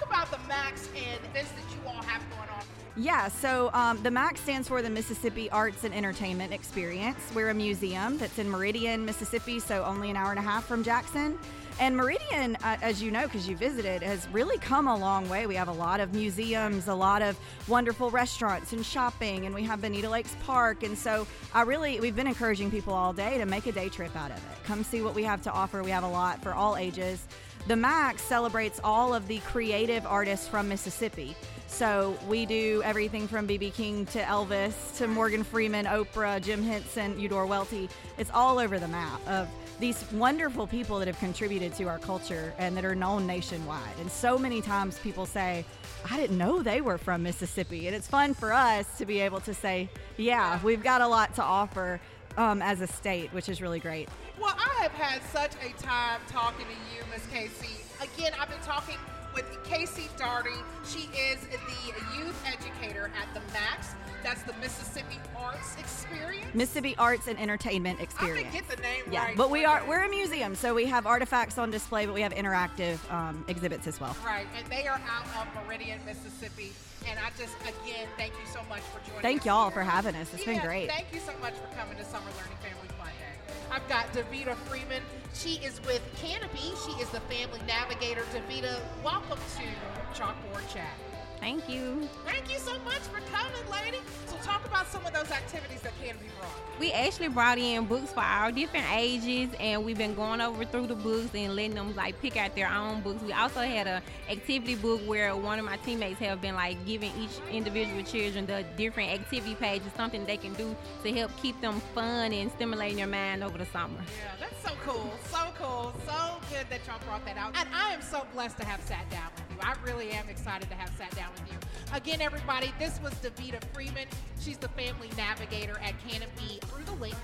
And 0.49 1.25
events 1.25 1.51
that 1.51 1.63
you 1.71 1.87
all 1.87 2.01
have 2.01 2.27
going 2.31 2.49
on. 2.49 2.63
Yeah, 2.97 3.27
so 3.27 3.69
um, 3.73 4.01
the 4.01 4.09
MAX 4.09 4.41
stands 4.41 4.67
for 4.67 4.81
the 4.81 4.89
Mississippi 4.89 5.49
Arts 5.51 5.83
and 5.83 5.93
Entertainment 5.93 6.51
Experience. 6.51 7.19
We're 7.35 7.49
a 7.49 7.53
museum 7.53 8.17
that's 8.17 8.39
in 8.39 8.49
Meridian, 8.49 9.05
Mississippi, 9.05 9.59
so 9.59 9.85
only 9.85 10.09
an 10.09 10.15
hour 10.15 10.31
and 10.31 10.39
a 10.39 10.41
half 10.41 10.65
from 10.65 10.83
Jackson. 10.83 11.37
And 11.79 11.95
Meridian, 11.95 12.57
uh, 12.57 12.77
as 12.81 13.01
you 13.01 13.11
know, 13.11 13.23
because 13.23 13.47
you 13.47 13.55
visited, 13.55 14.01
has 14.01 14.27
really 14.33 14.57
come 14.57 14.87
a 14.87 14.97
long 14.97 15.29
way. 15.29 15.45
We 15.45 15.55
have 15.55 15.69
a 15.69 15.73
lot 15.73 15.99
of 15.99 16.13
museums, 16.13 16.87
a 16.87 16.95
lot 16.95 17.21
of 17.21 17.39
wonderful 17.67 18.09
restaurants 18.09 18.73
and 18.73 18.83
shopping, 18.83 19.45
and 19.45 19.53
we 19.53 19.63
have 19.63 19.81
Bonita 19.81 20.09
Lakes 20.09 20.35
Park. 20.43 20.83
And 20.83 20.97
so 20.97 21.25
I 21.53 21.61
really, 21.61 21.99
we've 22.01 22.15
been 22.15 22.27
encouraging 22.27 22.71
people 22.71 22.93
all 22.93 23.13
day 23.13 23.37
to 23.37 23.45
make 23.45 23.67
a 23.67 23.71
day 23.71 23.87
trip 23.87 24.13
out 24.15 24.31
of 24.31 24.37
it. 24.37 24.63
Come 24.65 24.83
see 24.83 25.01
what 25.01 25.13
we 25.13 25.23
have 25.23 25.43
to 25.43 25.51
offer. 25.51 25.83
We 25.83 25.91
have 25.91 26.03
a 26.03 26.09
lot 26.09 26.41
for 26.41 26.53
all 26.53 26.75
ages. 26.75 27.25
The 27.69 27.75
MAX 27.75 28.23
celebrates 28.23 28.81
all 28.83 29.13
of 29.13 29.27
the 29.27 29.37
creative 29.41 30.03
artists 30.07 30.47
from 30.47 30.67
Mississippi. 30.67 31.35
So 31.67 32.17
we 32.27 32.47
do 32.47 32.81
everything 32.83 33.27
from 33.27 33.47
BB 33.47 33.75
King 33.75 34.07
to 34.07 34.21
Elvis 34.21 34.97
to 34.97 35.07
Morgan 35.07 35.43
Freeman, 35.43 35.85
Oprah, 35.85 36.41
Jim 36.41 36.63
Henson, 36.63 37.19
Eudora 37.19 37.45
Welty. 37.45 37.87
It's 38.17 38.31
all 38.33 38.57
over 38.57 38.79
the 38.79 38.87
map 38.87 39.21
of 39.27 39.47
these 39.79 40.03
wonderful 40.13 40.65
people 40.65 40.97
that 40.97 41.07
have 41.07 41.19
contributed 41.19 41.75
to 41.75 41.83
our 41.83 41.99
culture 41.99 42.55
and 42.57 42.75
that 42.75 42.85
are 42.85 42.95
known 42.95 43.27
nationwide. 43.27 43.99
And 43.99 44.09
so 44.09 44.39
many 44.39 44.63
times 44.63 44.97
people 44.97 45.27
say, 45.27 45.63
I 46.09 46.17
didn't 46.17 46.39
know 46.39 46.63
they 46.63 46.81
were 46.81 46.97
from 46.97 47.21
Mississippi. 47.21 47.85
And 47.85 47.95
it's 47.95 48.07
fun 48.07 48.33
for 48.33 48.51
us 48.51 48.97
to 48.97 49.05
be 49.05 49.19
able 49.19 49.41
to 49.41 49.53
say, 49.53 49.91
yeah, 50.17 50.59
we've 50.63 50.81
got 50.81 51.01
a 51.01 51.07
lot 51.07 51.35
to 51.35 51.43
offer 51.43 52.01
um, 52.35 52.63
as 52.63 52.81
a 52.81 52.87
state, 52.87 53.31
which 53.31 53.47
is 53.47 53.61
really 53.61 53.79
great. 53.79 54.09
Well, 54.39 54.55
I 54.57 54.68
have 54.81 54.91
had 54.93 55.21
such 55.31 55.51
a 55.63 55.73
time 55.81 56.21
talking 56.29 56.65
to 56.65 56.71
you, 56.95 57.03
Miss 57.11 57.25
Casey. 57.27 57.75
Again, 58.01 58.31
I've 58.39 58.49
been 58.49 58.59
talking 58.61 58.95
with 59.33 59.45
Casey 59.63 60.07
Darty. 60.17 60.55
She 60.87 61.09
is 61.17 61.39
the 61.47 62.17
youth 62.17 62.43
educator 62.47 63.11
at 63.19 63.33
the 63.33 63.41
MAX. 63.53 63.89
That's 64.23 64.41
the 64.43 64.53
Mississippi 64.53 65.17
Arts 65.37 65.75
Experience. 65.77 66.45
Mississippi 66.53 66.95
Arts 66.97 67.27
and 67.27 67.39
Entertainment 67.39 67.99
I 67.99 68.03
Experience. 68.03 68.51
can 68.53 68.63
get 68.65 68.75
the 68.75 68.81
name 68.81 69.03
Yeah, 69.11 69.25
right. 69.25 69.37
but 69.37 69.49
we 69.49 69.65
are 69.65 69.81
we're 69.87 70.03
a 70.03 70.09
museum, 70.09 70.55
so 70.55 70.73
we 70.73 70.85
have 70.87 71.05
artifacts 71.05 71.57
on 71.57 71.71
display, 71.71 72.05
but 72.05 72.13
we 72.15 72.21
have 72.21 72.33
interactive 72.33 72.97
um, 73.13 73.45
exhibits 73.47 73.85
as 73.87 73.99
well. 73.99 74.15
Right, 74.25 74.47
and 74.57 74.65
they 74.67 74.87
are 74.87 74.99
out 75.09 75.47
of 75.47 75.65
Meridian, 75.65 75.99
Mississippi. 76.05 76.71
And 77.07 77.17
I 77.19 77.29
just, 77.37 77.55
again, 77.61 78.07
thank 78.17 78.33
you 78.33 78.45
so 78.51 78.59
much 78.67 78.81
for 78.81 78.99
joining 79.07 79.21
Thank 79.21 79.45
y'all 79.45 79.69
here. 79.69 79.71
for 79.71 79.83
having 79.83 80.15
us. 80.15 80.33
It's 80.33 80.43
been 80.43 80.59
great. 80.59 80.89
Thank 80.89 81.07
you 81.13 81.19
so 81.21 81.31
much 81.39 81.53
for 81.53 81.67
coming 81.77 81.97
to 81.97 82.03
Summer 82.03 82.25
Learning 82.35 82.57
Family 82.61 82.87
Fun 82.97 83.07
Day. 83.07 83.38
I've 83.71 83.87
got 83.87 84.11
Davita 84.13 84.55
Freeman. 84.55 85.03
She 85.33 85.55
is 85.63 85.79
with 85.85 86.01
Canopy. 86.21 86.73
She 86.85 86.91
is 87.01 87.09
the 87.09 87.19
family 87.21 87.59
navigator. 87.67 88.23
Davita, 88.33 88.79
welcome 89.03 89.37
to 89.37 90.19
Chalkboard 90.19 90.73
Chat. 90.73 91.08
Thank 91.39 91.69
you. 91.69 92.07
Thank 92.25 92.51
you 92.51 92.59
so 92.59 92.77
much 92.79 92.99
for 92.99 93.21
coming, 93.31 93.71
lady. 93.71 93.99
So 94.27 94.35
talk 94.43 94.65
about 94.65 94.87
some 94.87 95.05
of 95.05 95.13
those 95.13 95.31
activities 95.31 95.81
that 95.81 95.93
can 96.03 96.15
be 96.17 96.25
brought. 96.37 96.51
We 96.79 96.91
actually 96.91 97.29
brought 97.29 97.57
in 97.57 97.85
books 97.85 98.11
for 98.13 98.21
our 98.21 98.51
different 98.51 98.85
ages, 98.93 99.49
and 99.59 99.83
we've 99.83 99.97
been 99.97 100.15
going 100.15 100.41
over 100.41 100.63
through 100.65 100.87
the 100.87 100.95
books 100.95 101.29
and 101.33 101.55
letting 101.55 101.75
them 101.75 101.95
like 101.95 102.21
pick 102.21 102.37
out 102.37 102.55
their 102.55 102.69
own 102.69 103.01
books. 103.01 103.21
We 103.21 103.33
also 103.33 103.61
had 103.61 103.87
a 103.87 104.01
activity 104.29 104.75
book 104.75 105.01
where 105.05 105.35
one 105.35 105.59
of 105.59 105.65
my 105.65 105.77
teammates 105.77 106.19
have 106.19 106.41
been 106.41 106.55
like 106.55 106.83
giving 106.85 107.11
each 107.19 107.39
individual 107.51 108.03
children 108.03 108.45
the 108.45 108.63
different 108.77 109.11
activity 109.11 109.55
pages, 109.55 109.91
something 109.95 110.25
they 110.25 110.37
can 110.37 110.53
do 110.53 110.75
to 111.03 111.11
help 111.11 111.31
keep 111.41 111.59
them 111.61 111.81
fun 111.93 112.31
and 112.31 112.51
stimulating 112.51 112.97
their 112.97 113.07
mind 113.07 113.43
over 113.43 113.57
the 113.57 113.65
summer. 113.65 113.97
Yeah, 113.97 114.35
that's 114.39 114.61
so 114.63 114.71
cool. 114.85 115.13
So 115.29 115.39
cool. 115.57 115.93
So 116.05 116.37
good 116.49 116.65
that 116.69 116.79
y'all 116.87 116.99
brought 117.05 117.25
that 117.25 117.37
out. 117.37 117.55
And 117.57 117.67
I 117.73 117.93
am 117.93 118.01
so 118.01 118.25
blessed 118.33 118.57
to 118.57 118.65
have 118.65 118.81
sat 118.81 119.09
down. 119.09 119.29
I 119.61 119.75
really 119.85 120.11
am 120.11 120.27
excited 120.29 120.69
to 120.69 120.75
have 120.75 120.89
sat 120.97 121.15
down 121.15 121.29
with 121.33 121.51
you. 121.51 121.57
Again, 121.93 122.21
everybody, 122.21 122.73
this 122.79 122.99
was 123.01 123.13
Davita 123.15 123.63
Freeman. 123.73 124.07
She's 124.39 124.57
the 124.57 124.69
family 124.69 125.09
navigator 125.17 125.77
at 125.83 125.93
Canopy 126.07 126.59
through 126.65 126.83
the 126.85 126.93
link. 126.93 127.15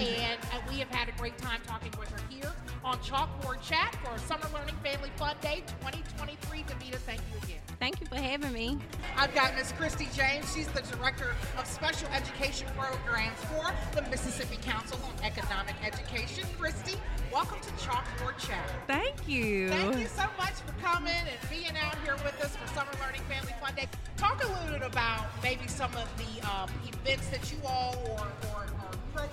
And 0.00 0.40
uh, 0.44 0.60
we 0.66 0.78
have 0.78 0.88
had 0.88 1.10
a 1.10 1.12
great 1.18 1.36
time 1.36 1.60
talking 1.66 1.92
with 1.98 2.08
her 2.08 2.20
here 2.30 2.50
on 2.82 2.96
Chalkboard 3.00 3.60
Chat 3.60 3.94
for 4.02 4.16
Summer 4.18 4.46
Learning 4.54 4.74
Family 4.82 5.10
Fun 5.16 5.36
Day 5.42 5.62
2023. 5.82 6.62
Davita, 6.62 6.96
thank 7.04 7.20
you 7.30 7.36
again. 7.42 7.60
Thank 7.78 8.00
you 8.00 8.06
for 8.06 8.16
having 8.16 8.50
me. 8.50 8.78
I've 9.18 9.34
got 9.34 9.54
Miss 9.56 9.72
Christy 9.72 10.08
James. 10.16 10.54
She's 10.54 10.68
the 10.68 10.80
Director 10.96 11.34
of 11.58 11.66
Special 11.66 12.08
Education 12.14 12.66
Programs 12.78 13.36
for 13.44 13.74
the 13.94 14.08
Mississippi 14.08 14.56
Council 14.62 14.98
on 15.04 15.22
Economic 15.22 15.74
Education. 15.84 16.44
Christy, 16.58 16.96
welcome 17.30 17.60
to 17.60 17.70
Chalkboard 17.72 18.38
Chat. 18.38 18.70
Thank 18.86 19.28
you. 19.28 19.68
Thank 19.68 19.98
you 19.98 20.06
so 20.06 20.24
much 20.38 20.54
for 20.64 20.72
coming 20.82 21.12
and 21.12 21.50
being 21.50 21.76
out 21.76 21.96
here 22.04 22.16
with 22.24 22.42
us 22.42 22.56
for 22.56 22.66
Summer 22.68 22.92
Learning 23.04 23.20
Family 23.28 23.52
Fun 23.60 23.74
Day. 23.74 23.86
Talk 24.16 24.42
a 24.42 24.48
little 24.48 24.78
bit 24.78 24.82
about 24.82 25.26
maybe 25.42 25.68
some 25.68 25.92
of 25.92 26.08
the 26.16 26.50
um, 26.50 26.70
events 26.88 27.28
that 27.28 27.52
you 27.52 27.58
all 27.66 27.96
or 28.12 28.49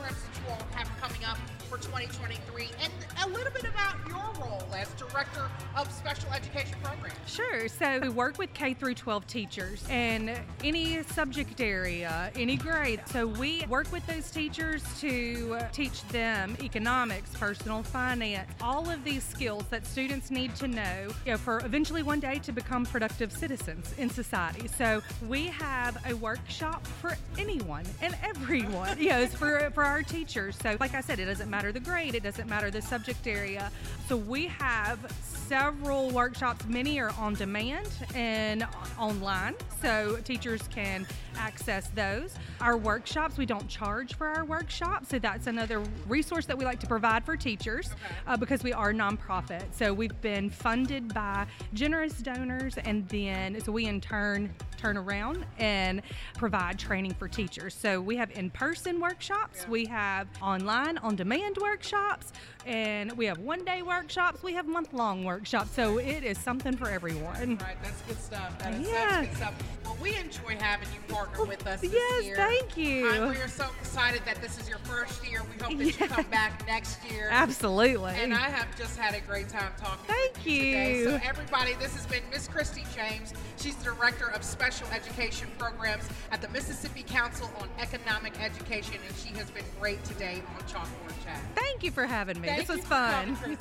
programs 0.08 0.24
that 0.24 0.42
you 0.46 0.52
all 0.52 0.68
have 0.78 1.02
coming 1.02 1.24
up 1.26 1.38
for 1.70 1.78
2023 1.78 2.70
and 2.82 2.94
a 3.26 3.30
little 3.30 3.52
bit 3.52 3.66
about 3.66 3.96
your 4.08 4.18
role 4.42 4.64
as 4.74 4.88
Director 4.94 5.50
of 5.76 5.92
Special 5.92 6.32
Education 6.32 6.78
Programs. 6.82 7.16
Sure. 7.26 7.68
So 7.68 8.00
we 8.00 8.10
work 8.10 8.38
with 8.38 8.54
K 8.54 8.74
through 8.74 8.94
12 8.94 9.28
teachers 9.28 9.84
and 9.90 10.32
any 10.64 11.04
subject 11.04 11.60
area, 11.60 12.32
any 12.36 12.56
grade. 12.56 13.02
So 13.08 13.28
we 13.28 13.66
work 13.68 13.92
with 13.92 14.06
those 14.08 14.32
teachers 14.32 14.84
to 15.02 15.58
teach 15.74 16.04
them 16.08 16.56
economics, 16.64 17.32
personal 17.36 17.84
finance, 17.84 18.50
all 18.62 18.90
of 18.90 19.04
these 19.04 19.24
skills 19.24 19.64
that 19.70 19.86
students 19.86 20.32
need 20.32 20.56
to 20.56 20.68
know 20.68 21.08
you 21.26 21.32
know, 21.34 21.38
for 21.38 21.60
eventually 21.66 22.04
one 22.04 22.20
day 22.20 22.40
to 22.40 22.52
become 22.54 22.86
productive 22.86 23.32
citizens 23.32 23.94
in 23.98 24.10
society. 24.10 24.68
So 24.70 25.02
we 25.28 25.48
have 25.48 25.98
a 26.06 26.14
workshop 26.16 26.86
for 26.88 27.18
anyone 27.38 27.84
and 28.02 28.16
everyone. 28.24 28.98
you 29.00 29.10
know, 29.10 29.20
it's 29.20 29.36
for 29.36 29.70
for 29.72 29.84
our 29.98 30.04
teachers. 30.04 30.56
So 30.62 30.78
like 30.80 30.94
I 30.94 31.02
said, 31.02 31.18
it 31.18 31.26
doesn't 31.26 31.50
matter 31.50 31.72
the 31.72 31.80
grade, 31.80 32.14
it 32.14 32.22
doesn't 32.22 32.48
matter 32.48 32.70
the 32.70 32.84
subject 32.84 33.26
area. 33.26 33.72
So 34.08 34.16
we 34.16 34.46
have 34.46 35.00
several 35.48 36.10
workshops. 36.10 36.66
Many 36.66 37.00
are 37.00 37.12
on 37.18 37.34
demand 37.34 37.88
and 38.14 38.68
online, 39.00 39.56
so 39.82 40.18
teachers 40.26 40.62
can 40.68 41.08
access 41.38 41.90
those. 41.96 42.36
Our 42.60 42.76
workshops, 42.76 43.38
we 43.38 43.46
don't 43.46 43.68
charge 43.70 44.16
for 44.16 44.28
our 44.28 44.44
workshops, 44.44 45.10
so 45.10 45.20
that's 45.20 45.48
another 45.48 45.82
resource 46.08 46.46
that 46.48 46.58
we 46.58 46.66
like 46.66 46.80
to 46.82 46.88
provide 46.88 47.24
for 47.26 47.38
teachers 47.38 47.92
uh, 48.26 48.36
because 48.36 48.62
we 48.64 48.74
are 48.74 48.92
nonprofit. 48.92 49.64
So 49.72 49.94
we've 49.94 50.20
been 50.22 50.50
funded 50.50 51.14
by 51.14 51.46
generous 51.74 52.14
donors, 52.16 52.78
and 52.80 53.08
then 53.08 53.62
so 53.62 53.72
we 53.72 53.86
in 53.86 54.02
turn 54.02 54.54
turn 54.78 54.98
around 54.98 55.44
and 55.58 56.04
provide 56.36 56.78
training 56.78 57.14
for 57.14 57.28
teachers. 57.28 57.74
So 57.74 58.00
we 58.00 58.16
have 58.18 58.30
in-person 58.38 59.00
workshops, 59.00 59.66
we 59.68 59.86
have 59.86 60.28
online 60.42 61.00
on-demand 61.00 61.58
workshops, 61.58 62.32
and 62.68 63.14
we 63.14 63.26
have 63.26 63.40
one-day 63.40 63.82
workshops. 63.82 64.44
We 64.44 64.54
have 64.54 64.68
month-long 64.68 65.24
workshops. 65.24 65.37
So 65.46 65.98
it 66.00 66.24
is 66.24 66.38
something 66.38 66.76
for 66.76 66.90
everyone. 66.90 67.58
Right, 67.62 67.78
that's 67.84 68.02
good 68.02 68.20
stuff. 68.20 68.58
That 68.60 68.74
is 68.76 68.88
Yeah. 68.90 69.26
good 69.26 69.36
stuff. 69.36 69.54
Well, 69.84 69.98
we 70.02 70.16
enjoy 70.16 70.58
having 70.60 70.88
you 70.94 71.14
partner 71.14 71.46
with 71.46 71.66
us 71.68 71.82
this 71.82 71.94
yes, 71.94 72.26
year. 72.26 72.36
thank 72.36 72.76
you. 72.78 73.08
Uh, 73.08 73.30
we 73.30 73.38
are 73.38 73.48
so 73.48 73.66
excited 73.80 74.22
that 74.26 74.42
this 74.42 74.60
is 74.60 74.68
your 74.68 74.80
first 74.80 75.26
year. 75.28 75.42
We 75.44 75.64
hope 75.64 75.78
that 75.78 75.86
you 76.00 76.08
come 76.08 76.26
back 76.26 76.66
next 76.68 77.00
year. 77.10 77.30
Absolutely. 77.32 78.14
And 78.16 78.34
I 78.34 78.50
have 78.50 78.76
just 78.78 78.98
had 78.98 79.16
a 79.16 79.22
great 79.22 79.50
time 79.50 79.72
talking 79.78 80.06
Thank 80.08 80.46
you. 80.46 80.62
Today. 80.62 81.04
So 81.06 81.20
everybody, 81.24 81.74
this 81.76 81.94
has 81.96 82.06
been 82.06 82.24
Miss 82.32 82.48
Christy 82.48 82.84
James. 82.96 83.34
She's 83.58 83.76
the 83.76 83.86
Director 83.86 84.30
of 84.32 84.44
Special 84.44 84.88
Education 84.94 85.48
Programs 85.58 86.08
at 86.32 86.42
the 86.42 86.50
Mississippi 86.50 87.04
Council 87.04 87.50
on 87.62 87.70
Economic 87.80 88.40
Education, 88.42 88.96
and 89.08 89.16
she 89.18 89.30
has 89.38 89.50
been 89.52 89.66
great 89.80 90.04
today 90.04 90.42
on 90.56 90.64
Chalkboard 90.64 91.24
Chat. 91.24 91.40
Thank 91.56 91.84
you 91.84 91.92
for 91.92 92.06
having 92.06 92.40
me. 92.42 92.48
Thank 92.48 92.68
this 92.68 92.76
was 92.78 92.86
fun. 92.86 93.36
coming. 93.38 93.58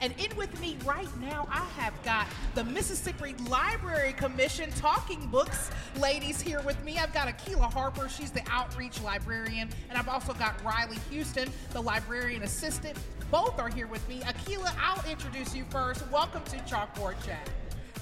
And 0.00 0.14
in 0.18 0.36
with 0.36 0.60
me 0.60 0.76
right 0.84 1.08
now, 1.20 1.48
I 1.50 1.64
have 1.76 1.92
got 2.04 2.28
the 2.54 2.62
Mississippi 2.62 3.34
Library 3.48 4.12
Commission 4.12 4.70
talking 4.72 5.26
books 5.26 5.70
ladies 5.98 6.40
here 6.40 6.60
with 6.62 6.82
me. 6.84 6.98
I've 6.98 7.12
got 7.12 7.26
Akila 7.26 7.72
Harper, 7.72 8.08
she's 8.08 8.30
the 8.30 8.42
outreach 8.48 9.02
librarian, 9.02 9.68
and 9.88 9.98
I've 9.98 10.08
also 10.08 10.34
got 10.34 10.62
Riley 10.64 10.98
Houston, 11.10 11.50
the 11.72 11.82
librarian 11.82 12.44
assistant. 12.44 12.96
Both 13.30 13.58
are 13.58 13.68
here 13.68 13.88
with 13.88 14.06
me. 14.08 14.20
Akila, 14.20 14.72
I'll 14.80 15.04
introduce 15.10 15.54
you 15.54 15.64
first. 15.70 16.08
Welcome 16.12 16.44
to 16.44 16.56
Chalkboard 16.58 17.22
Chat. 17.26 17.50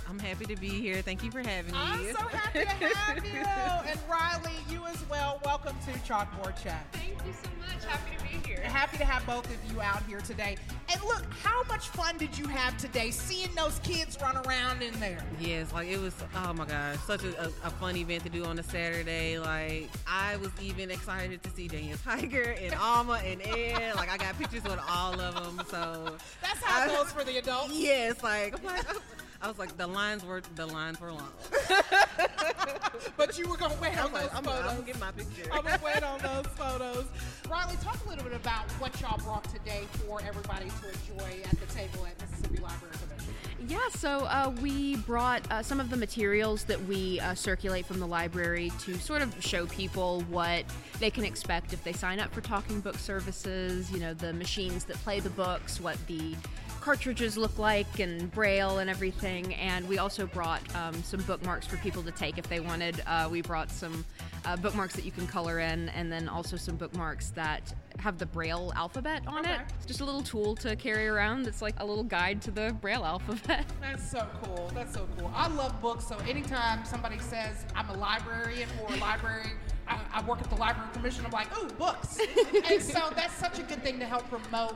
I'm 0.08 0.18
happy 0.18 0.44
to 0.46 0.56
be 0.56 0.68
here. 0.68 1.02
Thank 1.02 1.25
you 1.25 1.30
for 1.30 1.40
having 1.40 1.72
me. 1.72 1.78
I'm 1.80 2.12
so 2.14 2.20
happy 2.28 2.60
to 2.60 2.96
have 2.96 3.25
you. 3.25 3.42
And 3.90 4.00
Riley, 4.10 4.52
you 4.70 4.84
as 4.86 5.08
well. 5.08 5.40
Welcome 5.44 5.76
to 5.86 5.92
Chalkboard 6.00 6.60
Chat. 6.62 6.86
Thank 6.92 7.14
you 7.26 7.32
so 7.32 7.48
much. 7.60 7.84
Happy 7.84 8.16
to 8.16 8.22
be 8.22 8.48
here. 8.48 8.60
Happy 8.60 8.96
to 8.98 9.04
have 9.04 9.25
both 9.26 9.46
of 9.46 9.72
you 9.72 9.80
out 9.80 10.02
here 10.04 10.20
today. 10.20 10.56
And 10.92 11.00
look, 11.02 11.22
how 11.42 11.62
much 11.64 11.88
fun 11.88 12.18
did 12.18 12.36
you 12.36 12.46
have 12.46 12.76
today 12.78 13.10
seeing 13.10 13.52
those 13.54 13.78
kids 13.80 14.16
run 14.20 14.36
around 14.38 14.82
in 14.82 14.98
there? 14.98 15.18
Yes, 15.40 15.72
like 15.72 15.88
it 15.88 16.00
was. 16.00 16.14
Oh 16.34 16.52
my 16.52 16.66
gosh, 16.66 16.96
such 17.06 17.22
a, 17.25 17.44
a, 17.44 17.46
a 17.64 17.70
fun 17.70 17.96
event 17.96 18.25
to 18.25 18.28
do 18.28 18.44
on 18.44 18.58
a 18.58 18.62
Saturday. 18.62 19.38
Like 19.38 19.88
I 20.06 20.36
was 20.36 20.50
even 20.60 20.90
excited 20.90 21.42
to 21.44 21.50
see 21.50 21.68
Daniel 21.68 21.98
Tiger 22.04 22.56
and 22.60 22.75
Alma 22.80 23.20
and 23.25 23.40
Ed. 23.42 23.94
Like 23.96 24.10
I 24.10 24.16
got 24.16 24.36
pictures 24.38 24.64
with 24.64 24.80
all 24.88 25.20
of 25.20 25.34
them. 25.34 25.64
So 25.68 26.16
That's 26.42 26.62
how 26.62 26.86
it 26.86 26.96
goes 26.96 27.12
for 27.12 27.25
the 27.25 27.38
adults. 27.38 27.72
Yes, 27.75 28.22
like 28.22 28.58
I'm 28.58 28.64
like. 28.64 28.84
Oh, 28.88 29.00
I 29.43 29.49
was 29.49 29.59
like, 29.59 29.76
the 29.76 29.87
lines 29.87 30.25
were 30.25 30.43
the 30.55 30.66
lines 30.66 31.00
were 31.00 31.12
long. 31.12 31.33
but 33.16 33.38
you 33.38 33.49
were 33.49 33.57
gonna 33.57 33.76
wait 33.81 33.97
I'm 33.99 34.07
on 34.07 34.12
like, 34.12 34.23
those 34.23 34.38
I'm, 34.38 34.45
photos. 34.45 34.61
I'm 34.61 34.76
gonna 34.76 34.87
get 34.87 35.00
my 35.00 35.11
picture. 35.12 35.50
I'm 35.52 35.64
gonna 35.64 35.81
wait 35.85 36.02
on 36.02 36.19
those 36.21 36.47
photos. 36.55 37.05
Riley, 37.50 37.76
talk 37.83 37.99
a 38.07 38.09
little 38.09 38.25
bit 38.25 38.35
about 38.35 38.71
what 38.73 38.99
y'all 39.00 39.19
brought 39.19 39.45
today 39.45 39.85
for 40.07 40.21
everybody 40.23 40.66
to 40.66 40.88
enjoy 40.88 41.43
at 41.45 41.59
the 41.61 41.66
table 41.75 42.07
at 42.07 42.21
Mississippi 42.21 42.62
Library 42.62 42.95
Commission. 43.09 43.35
Yeah, 43.69 43.88
so 43.90 44.21
uh, 44.26 44.52
we 44.61 44.97
brought 44.97 45.50
uh, 45.50 45.62
some 45.62 45.81
of 45.81 45.90
the 45.90 45.97
materials 45.97 46.64
that 46.64 46.80
we 46.84 47.19
uh, 47.21 47.34
circulate 47.34 47.87
from 47.87 47.99
the 47.99 48.06
library 48.06 48.71
to 48.80 48.95
sort 48.99 49.23
of 49.23 49.34
show 49.45 49.67
people 49.67 50.21
what 50.28 50.65
they 51.00 51.10
can 51.10 51.25
expect 51.25 51.73
if 51.73 51.82
they 51.82 51.93
sign 51.93 52.21
up 52.21 52.32
for 52.32 52.41
Talking 52.43 52.80
Book 52.80 52.97
Services, 52.97 53.91
you 53.91 53.99
know, 53.99 54.15
the 54.15 54.32
machines 54.32 54.84
that 54.84 54.97
play 54.99 55.21
the 55.21 55.30
books, 55.30 55.80
what 55.80 55.97
the 56.06 56.37
cartridges 56.86 57.36
look 57.36 57.58
like, 57.58 57.99
and 57.99 58.30
braille 58.30 58.78
and 58.78 58.88
everything. 58.88 59.52
And 59.54 59.88
we 59.88 59.99
also 59.99 60.25
brought 60.25 60.62
um, 60.76 60.94
some 61.02 61.20
bookmarks 61.22 61.66
for 61.66 61.76
people 61.78 62.00
to 62.04 62.12
take 62.12 62.38
if 62.38 62.49
they 62.49 62.60
wanted. 62.60 63.02
Uh, 63.08 63.28
we 63.28 63.42
brought 63.42 63.72
some 63.72 64.04
uh, 64.44 64.56
bookmarks 64.56 64.94
that 64.94 65.04
you 65.04 65.10
can 65.10 65.26
color 65.26 65.58
in, 65.58 65.88
and 65.88 66.12
then 66.12 66.28
also 66.28 66.56
some 66.56 66.76
bookmarks 66.76 67.30
that 67.30 67.75
have 67.99 68.18
the 68.18 68.26
braille 68.26 68.72
alphabet 68.76 69.22
on 69.26 69.44
it. 69.44 69.58
It's 69.78 69.86
just 69.86 70.00
a 70.00 70.04
little 70.04 70.22
tool 70.22 70.54
to 70.56 70.76
carry 70.76 71.08
around 71.08 71.42
that's 71.42 71.60
like 71.60 71.75
a 71.78 71.84
little 71.84 72.04
guide 72.04 72.40
to 72.42 72.52
the 72.52 72.72
braille 72.80 73.04
alphabet. 73.04 73.66
That's 73.80 74.08
so 74.08 74.25
cool. 74.44 74.70
That's 74.72 74.94
so 74.94 75.08
cool. 75.18 75.32
I 75.34 75.49
love 75.49 75.80
books, 75.82 76.06
so 76.06 76.16
anytime 76.28 76.84
somebody 76.84 77.18
says 77.18 77.66
I'm 77.75 77.88
a 77.90 77.96
librarian 77.96 78.68
or 78.80 78.94
a 78.94 78.99
library, 78.99 79.50
I, 79.88 80.00
I 80.14 80.22
work 80.25 80.40
at 80.40 80.50
the 80.50 80.56
Library 80.56 80.88
Commission, 80.92 81.25
I'm 81.25 81.30
like, 81.30 81.46
ooh, 81.58 81.68
books. 81.75 82.18
and 82.70 82.82
so 82.82 83.10
that's 83.14 83.34
such 83.34 83.58
a 83.58 83.62
good 83.62 83.82
thing 83.82 83.99
to 83.99 84.04
help 84.04 84.28
promote 84.28 84.75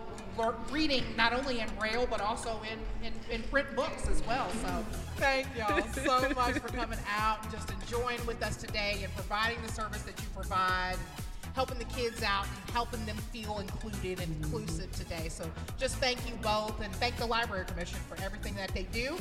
reading, 0.71 1.05
not 1.17 1.33
only 1.33 1.61
in 1.61 1.69
braille, 1.79 2.07
but 2.09 2.21
also 2.21 2.61
in, 2.73 3.07
in, 3.07 3.13
in 3.31 3.43
print 3.49 3.75
books 3.77 4.09
as 4.09 4.25
well. 4.27 4.49
So 4.63 4.85
thank 5.17 5.47
y'all 5.57 5.83
so 5.93 6.29
much 6.35 6.59
for 6.59 6.69
coming 6.69 6.99
out 7.19 7.43
and 7.43 7.53
just 7.53 7.71
enjoying 7.71 8.25
with 8.27 8.43
us 8.43 8.57
today 8.57 9.01
and 9.03 9.15
providing 9.15 9.61
the 9.63 9.73
service 9.73 10.03
that 10.03 10.19
you 10.19 10.27
provide 10.35 10.97
helping 11.55 11.79
the 11.79 11.85
kids 11.85 12.23
out 12.23 12.45
and 12.45 12.71
helping 12.71 13.05
them 13.07 13.17
feel 13.33 13.59
included 13.59 14.21
and 14.21 14.37
inclusive 14.43 14.91
today. 14.93 15.29
So 15.29 15.51
just 15.79 15.97
thank 15.97 16.19
you 16.29 16.35
both 16.43 16.81
and 16.81 16.93
thank 16.97 17.17
the 17.17 17.27
Library 17.27 17.65
Commission 17.67 17.99
for 18.09 18.23
everything 18.23 18.55
that 18.55 18.73
they 18.73 18.85
do. 18.85 19.17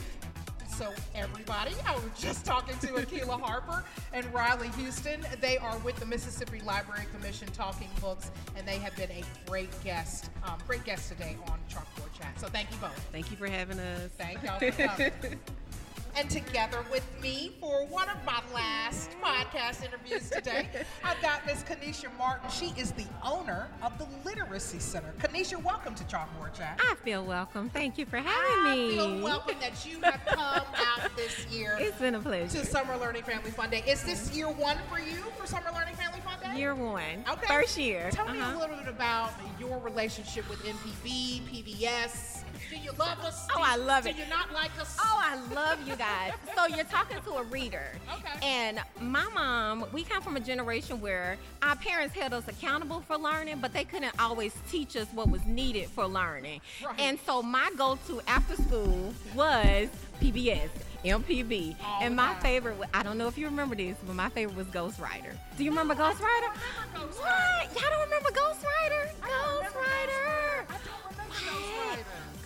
So 0.80 0.94
everybody, 1.14 1.74
I 1.86 1.94
was 1.96 2.06
just 2.18 2.46
talking 2.46 2.78
to 2.80 2.88
Akila 2.94 3.38
Harper 3.42 3.84
and 4.14 4.26
Riley 4.34 4.70
Houston. 4.78 5.26
They 5.42 5.58
are 5.58 5.78
with 5.80 5.98
the 5.98 6.06
Mississippi 6.06 6.62
Library 6.62 7.06
Commission 7.14 7.50
talking 7.50 7.90
books, 8.00 8.32
and 8.56 8.66
they 8.66 8.78
have 8.78 8.96
been 8.96 9.12
a 9.12 9.22
great 9.46 9.72
guest, 9.84 10.30
um, 10.46 10.58
great 10.66 10.86
guest 10.86 11.10
today 11.10 11.36
on 11.48 11.60
Chalkboard 11.70 12.18
Chat. 12.18 12.40
So 12.40 12.48
thank 12.48 12.72
you 12.72 12.78
both. 12.78 12.98
Thank 13.12 13.30
you 13.30 13.36
for 13.36 13.48
having 13.48 13.78
us. 13.78 14.10
Thank 14.18 14.42
y'all 14.42 14.58
for 14.58 14.72
coming. 14.72 15.12
And 16.16 16.30
together 16.30 16.84
with 16.92 17.06
me 17.22 17.52
for 17.62 17.86
one 17.86 18.10
of 18.10 18.18
my 18.26 18.42
last 18.54 19.10
podcast 19.24 19.86
interviews 19.86 20.30
today, 20.30 20.68
I've 21.04 21.22
got 21.22 21.46
Miss 21.46 21.64
Kanisha 21.64 22.16
Martin. 22.18 22.50
She 22.50 22.74
is 22.80 22.92
the 22.92 23.06
owner 23.24 23.70
of 23.82 23.98
the 23.98 24.06
Literacy 24.26 24.80
Center. 24.80 25.14
Kanisha, 25.20 25.64
welcome 25.64 25.96
to 25.96 26.04
Chalkboard 26.06 26.54
Chat. 26.58 26.78
I 26.84 26.96
feel 27.06 27.24
welcome. 27.24 27.70
Thank 27.70 27.98
you 27.98 28.06
for 28.06 28.18
having 28.18 28.66
I 28.72 28.76
me. 28.76 28.96
feel 28.96 29.22
welcome 29.22 29.56
that 29.62 29.86
you 29.86 30.02
have 30.02 30.20
come 30.26 30.40
out 30.76 31.16
this 31.16 31.46
year. 31.48 31.78
It's 31.80 31.98
been 32.00 32.16
a 32.16 32.20
pleasure. 32.20 32.60
To 32.60 32.66
Summer 32.66 32.98
Learning 32.98 33.24
Family 33.24 33.52
Fun 33.52 33.70
Day. 33.70 33.84
Is 33.88 34.04
this 34.04 34.36
year 34.36 34.50
one 34.50 34.78
for 34.92 35.00
you 35.00 35.16
for 35.38 35.48
Summer 35.48 35.70
Learning 35.74 35.96
Family 35.96 36.20
Fun 36.22 36.38
Day? 36.44 36.60
Year 36.60 36.76
one. 36.76 37.24
Okay. 37.30 37.48
First 37.48 37.78
year. 37.78 38.10
Tell 38.12 38.28
me 38.28 38.40
Uh-huh. 38.40 38.58
a 38.58 38.60
little 38.60 38.76
bit 38.76 38.88
about 38.90 39.32
your 39.58 39.80
relationship 39.80 40.50
with 40.50 40.60
MPB, 40.66 41.42
PBS. 41.48 42.44
Do 42.70 42.78
you 42.78 42.92
love 42.98 43.20
us? 43.20 43.48
Oh, 43.52 43.58
Do 43.58 43.64
I 43.64 43.76
love 43.76 44.04
do 44.04 44.10
it. 44.10 44.16
Do 44.16 44.24
you 44.24 44.30
not 44.30 44.54
like 44.54 44.72
us? 44.80 44.98
Oh, 45.00 45.20
I 45.22 45.54
love 45.54 45.88
you 45.88 45.96
guys. 45.96 46.34
so 46.56 46.68
you're 46.68 46.86
talking 46.86 47.18
to 47.22 47.32
a 47.34 47.44
reader. 47.44 47.92
Okay. 48.14 48.46
And 48.46 48.80
my 49.00 49.28
mom, 49.34 49.86
we 49.94 50.04
come 50.04 50.22
from 50.22 50.36
a 50.36 50.40
generation 50.40 51.02
where 51.02 51.38
our 51.62 51.76
parents 51.76 52.16
held 52.16 52.34
us 52.34 52.48
accountable 52.48 53.02
for 53.02 53.18
learning, 53.18 53.60
but 53.60 53.74
they 53.74 53.84
couldn't 53.84 54.20
always 54.20 54.54
teach 54.70 54.96
us 54.96 55.08
what 55.14 55.30
was 55.30 55.46
needed 55.46 55.90
for 55.90 56.08
learning. 56.08 56.62
Right. 56.86 57.00
And 57.00 57.20
so 57.26 57.42
my 57.42 57.72
go-to 57.78 58.22
after 58.28 58.56
school 58.62 59.14
was 59.36 59.90
PBS. 60.22 60.70
MPB. 61.06 61.76
All 61.80 62.00
oh, 62.02 62.04
and 62.04 62.16
my 62.16 62.34
time. 62.34 62.42
favorite, 62.42 62.78
I 62.94 63.04
don't 63.04 63.18
know 63.18 63.28
if 63.28 63.38
you 63.38 63.46
remember 63.46 63.76
this, 63.76 63.96
but 64.06 64.16
my 64.16 64.30
favorite 64.30 64.58
was 64.58 64.68
Ghostwriter. 64.68 65.34
Do 65.58 65.64
you 65.64 65.70
remember 65.70 65.96
Ghostwriter? 65.96 66.52
Ghost 66.94 67.20
What? 67.20 67.82
Y'all 67.82 67.90
don't 67.90 68.04
remember 68.04 68.32
Ghost 68.32 68.66
Rider? 68.82 69.10
Ghostwriter. 69.22 70.29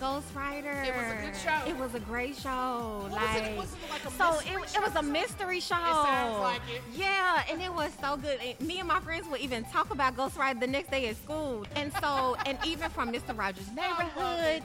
don't 0.00 0.14
remember 0.14 0.22
Ghost 0.22 0.34
Rider. 0.34 0.54
Ghostwriter. 0.68 0.86
It 0.86 0.94
was 0.96 1.12
a 1.12 1.22
good 1.22 1.36
show. 1.36 1.68
It 1.70 1.76
was 1.78 1.94
a 1.94 2.00
great 2.00 2.36
show. 2.36 3.08
Like, 3.10 3.44
it? 3.44 3.56
Was 3.56 3.72
it 3.72 3.90
like 3.90 4.12
so 4.12 4.38
it, 4.40 4.74
it 4.74 4.82
was 4.82 4.94
a 4.96 5.02
mystery 5.02 5.60
show. 5.60 5.76
It 5.76 6.06
sounds 6.06 6.38
like 6.40 6.60
it. 6.72 6.82
Yeah, 6.94 7.42
and 7.50 7.60
it 7.62 7.72
was 7.72 7.90
so 8.00 8.16
good. 8.16 8.38
And 8.40 8.60
me 8.66 8.78
and 8.78 8.88
my 8.88 9.00
friends 9.00 9.28
would 9.28 9.40
even 9.40 9.64
talk 9.64 9.90
about 9.90 10.16
Ghostwriter 10.16 10.60
the 10.60 10.66
next 10.66 10.90
day 10.90 11.08
at 11.08 11.16
school. 11.16 11.66
And 11.76 11.92
so, 12.00 12.36
and 12.46 12.58
even 12.64 12.90
from 12.90 13.12
Mr. 13.12 13.36
Rogers' 13.36 13.70
Neighborhood, 13.70 14.62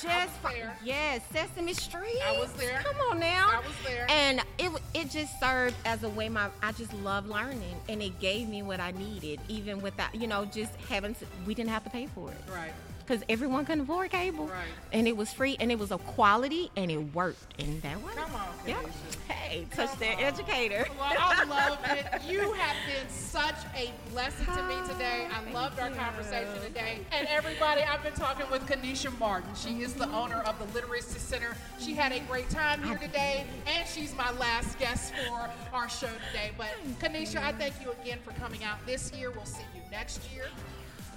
just 0.00 0.04
was 0.04 0.28
fr- 0.42 0.68
yes, 0.84 1.22
Sesame 1.32 1.74
Street. 1.74 2.18
I 2.26 2.38
was 2.38 2.52
there. 2.54 2.80
Come 2.84 2.96
on 3.10 3.20
now. 3.20 3.50
I 3.52 3.58
was 3.58 3.76
there. 3.86 4.06
And 4.10 4.40
it 4.58 4.70
it 4.94 5.10
just 5.10 5.38
served 5.40 5.76
as 5.84 6.02
a 6.02 6.08
way 6.08 6.28
my 6.28 6.48
I 6.62 6.72
just 6.72 6.92
love 6.94 7.28
learning, 7.28 7.76
and 7.88 8.02
it 8.02 8.18
gave 8.20 8.48
me 8.48 8.62
what 8.62 8.80
I 8.80 8.92
needed, 8.92 9.40
even 9.48 9.80
without 9.80 10.14
you 10.14 10.26
know 10.26 10.44
just 10.44 10.74
having 10.88 11.14
to, 11.16 11.24
we 11.46 11.54
didn't 11.54 11.70
have 11.70 11.84
to 11.84 11.90
pay 11.90 12.06
for 12.06 12.30
it 12.30 12.38
Right. 12.52 12.72
Because 13.08 13.24
everyone 13.30 13.64
couldn't 13.64 13.84
afford 13.84 14.10
cable, 14.10 14.46
Right. 14.48 14.66
and 14.92 15.08
it 15.08 15.16
was 15.16 15.32
free, 15.32 15.56
and 15.60 15.72
it 15.72 15.78
was 15.78 15.90
a 15.92 15.96
quality, 15.98 16.70
and 16.76 16.90
it 16.90 16.98
worked, 17.14 17.38
and 17.58 17.80
that 17.80 17.98
worked. 18.02 18.16
Come 18.18 18.34
on, 18.34 18.48
Yeah. 18.66 18.82
Hey, 19.28 19.66
touchdown 19.74 20.16
educator. 20.18 20.86
Well, 20.98 21.14
I 21.18 21.44
love 21.48 21.78
it. 21.86 22.06
You 22.30 22.52
have 22.52 22.76
been 22.86 23.08
such 23.08 23.54
a 23.74 23.90
blessing 24.10 24.44
to 24.44 24.62
me 24.64 24.74
today. 24.92 25.26
I 25.32 25.50
loved 25.52 25.80
our 25.80 25.88
conversation 25.90 26.60
today. 26.62 26.98
And 27.12 27.26
everybody, 27.28 27.80
I've 27.80 28.02
been 28.02 28.12
talking 28.12 28.44
with 28.50 28.66
Kanisha 28.66 29.18
Martin. 29.18 29.48
She 29.54 29.80
is 29.82 29.94
the 29.94 30.08
owner 30.10 30.40
of 30.42 30.58
the 30.58 30.66
Literacy 30.74 31.18
Center. 31.18 31.56
She 31.78 31.94
had 31.94 32.12
a 32.12 32.20
great 32.20 32.50
time 32.50 32.82
here 32.82 32.98
today, 32.98 33.46
and 33.66 33.88
she's 33.88 34.14
my 34.16 34.30
last 34.32 34.78
guest 34.78 35.14
for 35.26 35.48
our 35.72 35.88
show 35.88 36.10
today. 36.30 36.50
But 36.58 36.68
Kanisha, 37.00 37.42
I 37.42 37.52
thank 37.52 37.72
you 37.82 37.92
again 38.02 38.18
for 38.22 38.32
coming 38.32 38.64
out 38.64 38.84
this 38.84 39.10
year. 39.14 39.30
We'll 39.30 39.46
see 39.46 39.64
you 39.74 39.80
next 39.90 40.30
year. 40.34 40.44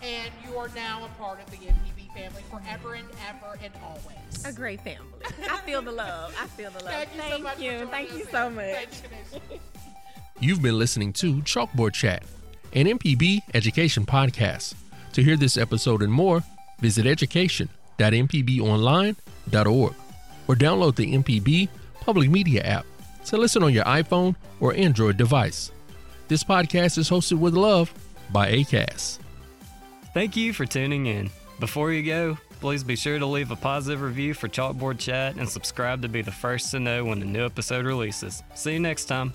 And 0.04 0.32
you 0.48 0.58
are 0.58 0.70
now 0.76 1.06
a 1.06 1.10
part 1.22 1.40
of 1.42 1.50
the 1.52 1.58
MPB 1.58 2.14
family 2.16 2.44
forever 2.50 2.96
and 2.96 3.08
ever 3.30 3.58
and 3.64 3.72
always. 3.84 4.46
A 4.46 4.52
great 4.52 4.82
family. 4.82 5.08
I 5.50 5.58
feel 5.60 5.82
the 5.82 5.92
love. 5.92 6.36
I 6.40 6.48
feel 6.48 6.72
the 6.72 6.84
love. 6.84 6.94
Thank 6.94 7.10
you 7.16 7.22
so 7.30 7.40
much 7.40 7.56
for 7.56 7.62
you. 7.62 7.72
joining 7.72 7.88
Thank 7.88 8.12
you 8.14 8.26
so 8.32 8.50
much. 8.50 8.88
You, 9.52 9.60
You've 10.40 10.62
been 10.62 10.78
listening 10.80 11.14
to 11.14 11.36
Chalkboard 11.42 11.94
Chat, 11.94 12.24
an 12.74 12.86
MPB 12.88 13.42
education 13.54 14.06
podcast. 14.06 14.74
To 15.14 15.24
hear 15.24 15.38
this 15.38 15.56
episode 15.58 16.02
and 16.02 16.12
more, 16.12 16.42
visit 16.80 17.06
education.mpbonline.org 17.06 19.94
or 20.48 20.56
download 20.56 20.96
the 20.96 21.14
MPB 21.14 21.70
public 22.00 22.30
media 22.30 22.64
app 22.64 22.86
to 23.26 23.38
listen 23.38 23.62
on 23.62 23.72
your 23.72 23.84
iPhone 23.86 24.36
or 24.60 24.74
Android 24.74 25.18
device. 25.18 25.72
This 26.28 26.44
podcast 26.44 26.98
is 26.98 27.08
hosted 27.10 27.38
with 27.38 27.54
love 27.54 27.94
by 28.32 28.52
ACAST. 28.52 29.20
Thank 30.13 30.36
you 30.36 30.52
for 30.52 30.65
tuning 30.65 31.06
in. 31.06 31.30
Before 31.60 31.91
you 31.91 32.04
go, 32.04 32.38
please 32.60 32.84
be 32.84 32.95
sure 32.95 33.17
to 33.17 33.26
leave 33.26 33.52
a 33.52 33.56
positive 33.56 34.02
review 34.02 34.34
for 34.34 34.50
Chalkboard 34.50 35.00
Chat 35.00 35.36
and 35.36 35.47
subscribe 35.47 36.02
to 36.02 36.10
be 36.10 36.21
the 36.21 36.32
first 36.32 36.71
to 36.71 36.80
know 36.80 37.06
when 37.06 37.21
a 37.21 37.26
new 37.26 37.45
episode 37.45 37.86
releases. 37.86 38.43
See 38.56 38.74
you 38.74 38.80
next 38.80 39.06
time. 39.06 39.34